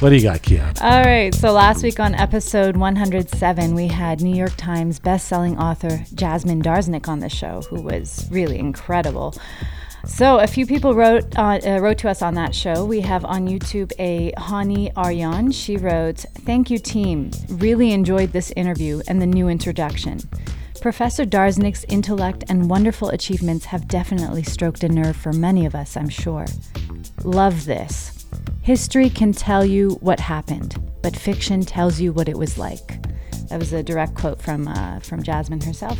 [0.00, 0.80] What do you got, Kian?
[0.82, 1.34] All right.
[1.34, 7.08] So last week on episode 107, we had New York Times bestselling author Jasmine Darznik
[7.08, 9.34] on the show, who was really incredible.
[10.06, 12.84] So a few people wrote uh, uh, wrote to us on that show.
[12.84, 15.50] We have on YouTube a Hani Aryan.
[15.50, 17.30] She wrote, "Thank you, team.
[17.48, 20.20] Really enjoyed this interview and the new introduction."
[20.80, 25.96] Professor Darznik's intellect and wonderful achievements have definitely stroked a nerve for many of us,
[25.96, 26.46] I'm sure.
[27.24, 28.26] Love this.
[28.62, 33.02] History can tell you what happened, but fiction tells you what it was like.
[33.48, 35.98] That was a direct quote from uh, from Jasmine herself.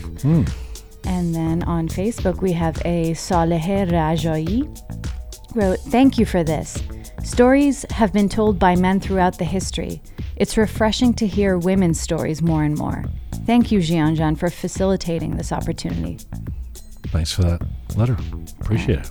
[1.07, 4.67] And then on Facebook, we have a Saleh Rajai
[5.55, 6.83] wrote, Thank you for this.
[7.23, 10.03] Stories have been told by men throughout the history.
[10.37, 13.05] It's refreshing to hear women's stories more and more.
[13.47, 16.19] Thank you, Jianjan, for facilitating this opportunity.
[17.09, 17.63] Thanks for that
[17.97, 18.17] letter.
[18.61, 19.11] Appreciate it.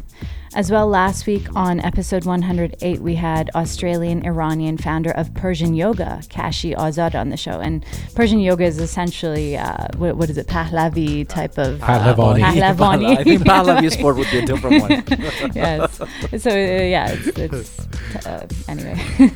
[0.56, 6.22] As well, last week on episode 108, we had Australian Iranian founder of Persian yoga,
[6.30, 7.60] Kashi Azad, on the show.
[7.60, 7.86] And
[8.16, 11.84] Persian yoga is essentially, uh, what, what is it, Pahlavi type of.
[11.84, 12.42] uh, Pahlavani.
[12.42, 13.18] Pahlavani.
[13.18, 15.04] I think Pahlavi sport would be a different one.
[15.56, 15.98] yes.
[16.42, 18.98] So uh, yeah, it's, it's uh, anyway.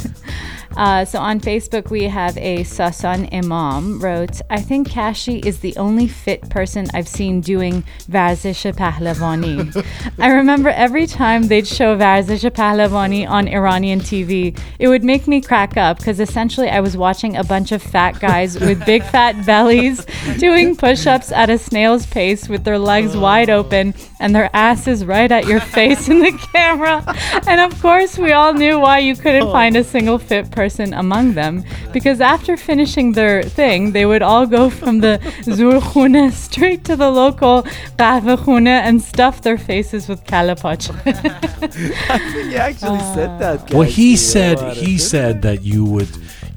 [0.77, 5.75] Uh, so on Facebook, we have a Sasan Imam wrote, I think Kashi is the
[5.77, 9.85] only fit person I've seen doing Varzish Pahlavani.
[10.19, 15.41] I remember every time they'd show Varzish Pahlavani on Iranian TV, it would make me
[15.41, 19.45] crack up because essentially I was watching a bunch of fat guys with big fat
[19.45, 20.05] bellies
[20.37, 25.03] doing push ups at a snail's pace with their legs wide open and their asses
[25.03, 27.03] right at your face in the camera.
[27.47, 31.33] And of course, we all knew why you couldn't find a single fit person among
[31.33, 31.63] them
[31.93, 37.09] because after finishing their thing, they would all go from the Zurkhune straight to the
[37.09, 37.63] local
[37.97, 40.83] Qahvehune and stuff their faces with kalapach.
[42.49, 43.73] he actually said that.
[43.73, 46.09] Well, he said he said that you would.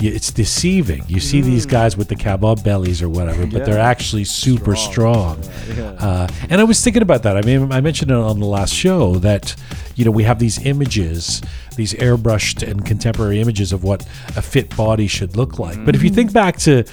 [0.04, 1.04] It's deceiving.
[1.06, 5.40] You see these guys with the kebab bellies or whatever, but they're actually super strong.
[5.44, 5.76] Strong.
[5.76, 7.36] Yeah, Uh, and I was thinking about that.
[7.36, 9.54] I mean, I mentioned it on the last show that
[9.94, 11.40] you know we have these images
[11.76, 15.84] these airbrushed and contemporary images of what a fit body should look like.
[15.84, 16.84] But if you think back to,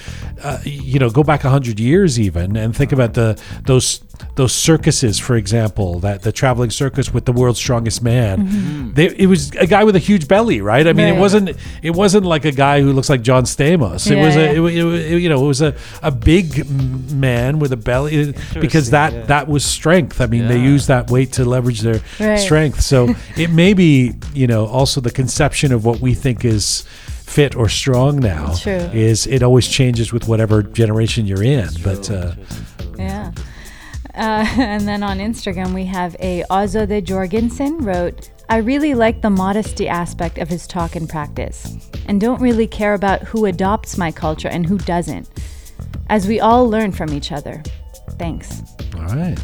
[0.42, 4.00] uh, you know, go back hundred years even, and think about the those
[4.36, 8.92] those circuses, for example, that the traveling circus with the world's strongest man.
[8.94, 10.86] They, it was a guy with a huge belly, right?
[10.86, 14.10] I mean, it wasn't it wasn't like a guy who looks like John Stamos.
[14.10, 14.42] It Yeah, was yeah.
[14.50, 16.68] a it, it, you know it was a, a big
[17.10, 19.22] man with a belly because that yeah.
[19.26, 20.20] that was strength.
[20.20, 20.64] I mean, they Yeah.
[20.64, 22.36] use that weight to leverage their Right.
[22.38, 22.80] strength.
[22.82, 26.82] So it may be you know also the conception of what we think is
[27.30, 28.72] fit or strong now True.
[28.72, 31.68] is it always changes with whatever generation you're in.
[31.84, 32.34] But uh,
[32.96, 33.32] Yeah.
[34.14, 39.30] Uh, and then on Instagram, we have a Azode Jorgensen wrote, I really like the
[39.30, 41.76] modesty aspect of his talk and practice,
[42.06, 45.28] and don't really care about who adopts my culture and who doesn't,
[46.08, 47.62] as we all learn from each other.
[48.18, 48.62] Thanks.
[48.96, 49.38] all right.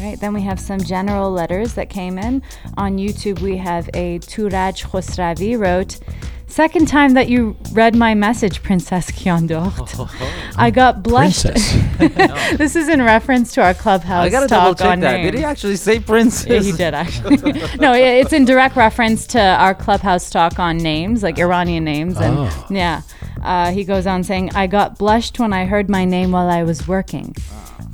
[0.00, 2.42] All right, then we have some general letters that came in.
[2.78, 5.98] On YouTube, we have a Turaj Khosravi wrote,
[6.46, 10.10] Second time that you read my message, Princess Kyondort.
[10.56, 11.42] I got blushed.
[11.44, 12.56] Princess.
[12.56, 15.16] this is in reference to our clubhouse I gotta double check that.
[15.16, 15.30] names.
[15.32, 16.46] Did he actually say princess?
[16.46, 17.36] Yeah, he did actually.
[17.78, 22.38] no, it's in direct reference to our clubhouse talk on names, like Iranian names, and
[22.38, 22.66] Oh.
[22.70, 23.02] yeah.
[23.42, 26.62] Uh, he goes on saying, "I got blushed when I heard my name while I
[26.62, 27.36] was working.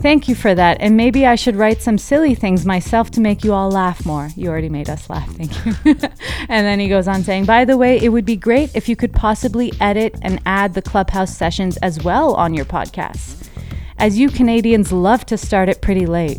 [0.06, 3.42] Thank you for that, and maybe I should write some silly things myself to make
[3.42, 4.28] you all laugh more.
[4.36, 5.74] You already made us laugh, thank you."
[6.48, 8.94] and then he goes on saying, "By the way, it would be great if you
[8.94, 13.48] could possibly edit and add the clubhouse sessions as well on your podcasts,
[13.98, 16.38] as you Canadians love to start it pretty late."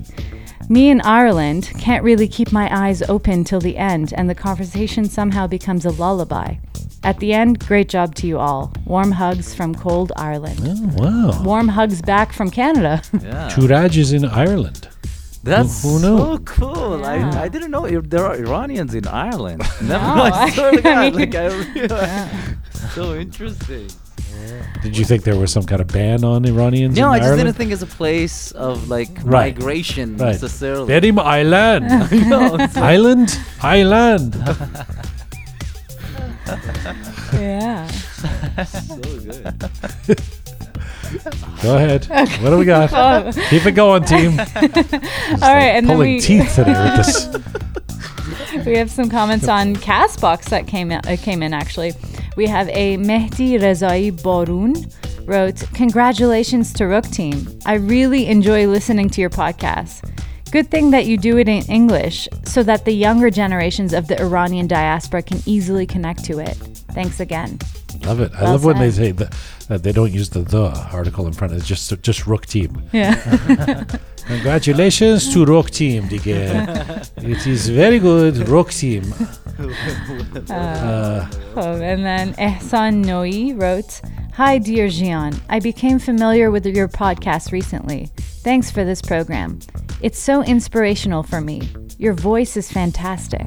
[0.69, 5.09] Me in Ireland can't really keep my eyes open till the end, and the conversation
[5.09, 6.55] somehow becomes a lullaby.
[7.03, 8.73] At the end, great job to you all.
[8.85, 10.59] Warm hugs from cold Ireland.
[10.63, 11.43] Oh, wow.
[11.43, 13.01] Warm hugs back from Canada.
[13.21, 13.49] Yeah.
[13.51, 14.89] Turaj is in Ireland.
[15.43, 16.39] That's Who so knew?
[16.39, 16.99] cool.
[16.99, 17.31] Yeah.
[17.35, 19.61] I, I didn't know ir- there are Iranians in Ireland.
[19.81, 20.23] Never No, know.
[20.33, 22.57] I swear to I God, mean- like I realized.
[22.95, 23.87] So interesting.
[24.83, 27.27] Did you think there was some kind of ban on Iranians No, in I just
[27.27, 27.45] Ireland?
[27.47, 29.55] didn't think it's a place of like Right.
[29.57, 30.33] migration Right.
[30.33, 30.87] necessarily.
[30.87, 31.87] Berim Island.
[32.29, 33.39] no, it's like- Island?
[33.61, 34.35] Island.
[37.33, 37.87] Yeah.
[37.87, 40.21] so good.
[41.61, 42.05] Go ahead.
[42.41, 42.91] What do we got?
[42.93, 44.39] Oh, Keep it going, team.
[44.39, 44.45] all
[45.53, 46.95] right, and then Pulling we teeth today with
[48.55, 48.65] this.
[48.65, 51.93] we have some comments on Castbox that came in, uh, came in actually.
[52.35, 54.91] We have a Mehdi Rezai Borun
[55.25, 57.47] wrote, "Congratulations to Rook Team.
[57.65, 60.03] I really enjoy listening to your podcast.
[60.51, 64.19] Good thing that you do it in English so that the younger generations of the
[64.21, 66.55] Iranian diaspora can easily connect to it.
[66.93, 67.59] Thanks again."
[68.03, 68.31] Love it.
[68.35, 69.33] I Well love when they say the,
[69.67, 71.65] that they don't use the the article in front of it.
[71.65, 72.83] Just just Rook Team.
[72.93, 73.83] Yeah.
[74.27, 76.27] Congratulations to Rock Team, Dige.
[77.17, 79.03] it is very good, Rock Team.
[80.51, 84.01] Uh, Oh, and then Ehsan Noi wrote,
[84.33, 85.39] Hi, dear Jian.
[85.49, 88.11] I became familiar with your podcast recently.
[88.43, 89.57] Thanks for this program.
[90.03, 91.67] It's so inspirational for me.
[91.97, 93.41] Your voice is fantastic.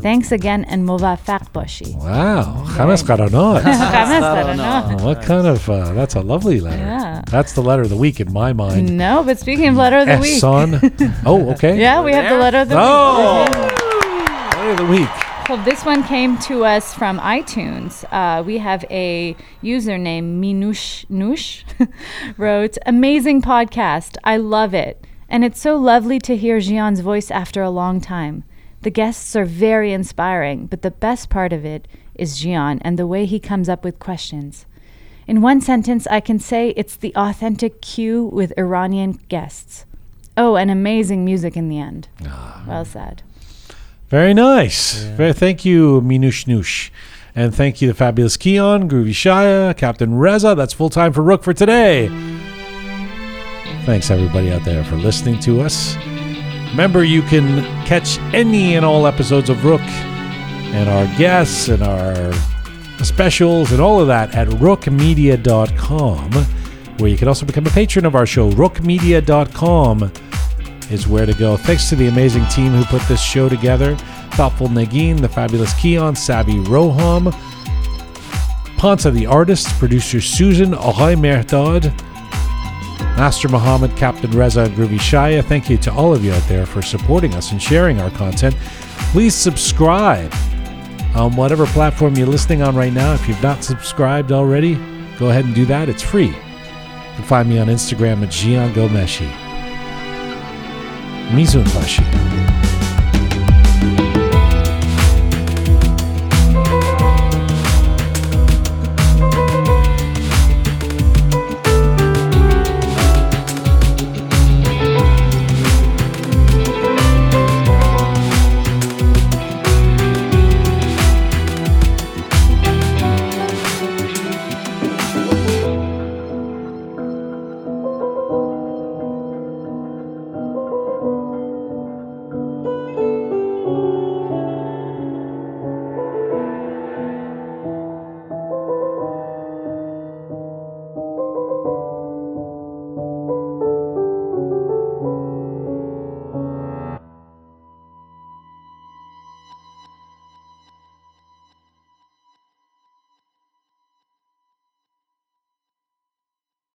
[0.00, 1.94] Thanks again and movafaq bashi.
[1.98, 2.64] wow.
[2.68, 4.96] Khamis Qaranat.
[4.96, 6.78] no, What kind of, uh, that's a lovely letter.
[6.78, 7.22] Yeah.
[7.26, 8.96] That's the letter of the week in my mind.
[8.96, 10.42] No, but speaking of letter of the week.
[10.42, 11.22] Ehsan.
[11.26, 11.78] Oh, okay.
[11.78, 13.52] Yeah, we have the letter of the Oh, week.
[13.54, 15.08] letter of the week.
[15.48, 18.04] So this one came to us from iTunes.
[18.12, 21.64] Uh, we have a user username Minush Nush
[22.38, 24.16] wrote, "Amazing podcast.
[24.24, 28.44] I love it, and it's so lovely to hear Jian's voice after a long time.
[28.82, 33.06] The guests are very inspiring, but the best part of it is Jian and the
[33.06, 34.66] way he comes up with questions.
[35.26, 39.86] In one sentence, I can say it's the authentic Q with Iranian guests.
[40.36, 42.08] Oh, and amazing music in the end.
[42.26, 42.64] Ah.
[42.66, 43.22] Well said.
[44.08, 45.02] Very nice.
[45.02, 46.90] Very, thank you, Minush Noosh.
[47.34, 50.54] And thank you, the fabulous Keon, Groovy Shaya, Captain Reza.
[50.54, 52.08] That's full time for Rook for today.
[53.86, 55.96] Thanks, everybody out there, for listening to us.
[56.70, 62.32] Remember, you can catch any and all episodes of Rook and our guests and our
[63.02, 66.30] specials and all of that at rookmedia.com,
[67.02, 68.50] where you can also become a patron of our show.
[68.52, 70.12] Rookmedia.com
[70.90, 71.56] is where to go.
[71.56, 73.96] Thanks to the amazing team who put this show together
[74.32, 77.30] Thoughtful Nagin, the fabulous Keon, Savvy Roham,
[78.78, 81.84] Ponsa the artist, producer Susan, Ahoy Mehrdad,
[83.16, 85.44] Master Muhammad, Captain Reza, and Groovy Shaya.
[85.44, 88.54] Thank you to all of you out there for supporting us and sharing our content.
[89.12, 90.32] Please subscribe
[91.14, 93.12] on whatever platform you're listening on right now.
[93.12, 94.76] If you've not subscribed already,
[95.18, 95.90] go ahead and do that.
[95.90, 96.34] It's free.
[97.12, 99.30] You can find me on Instagram at Jian Ghomeshi.
[101.32, 102.71] Mizun Bashi.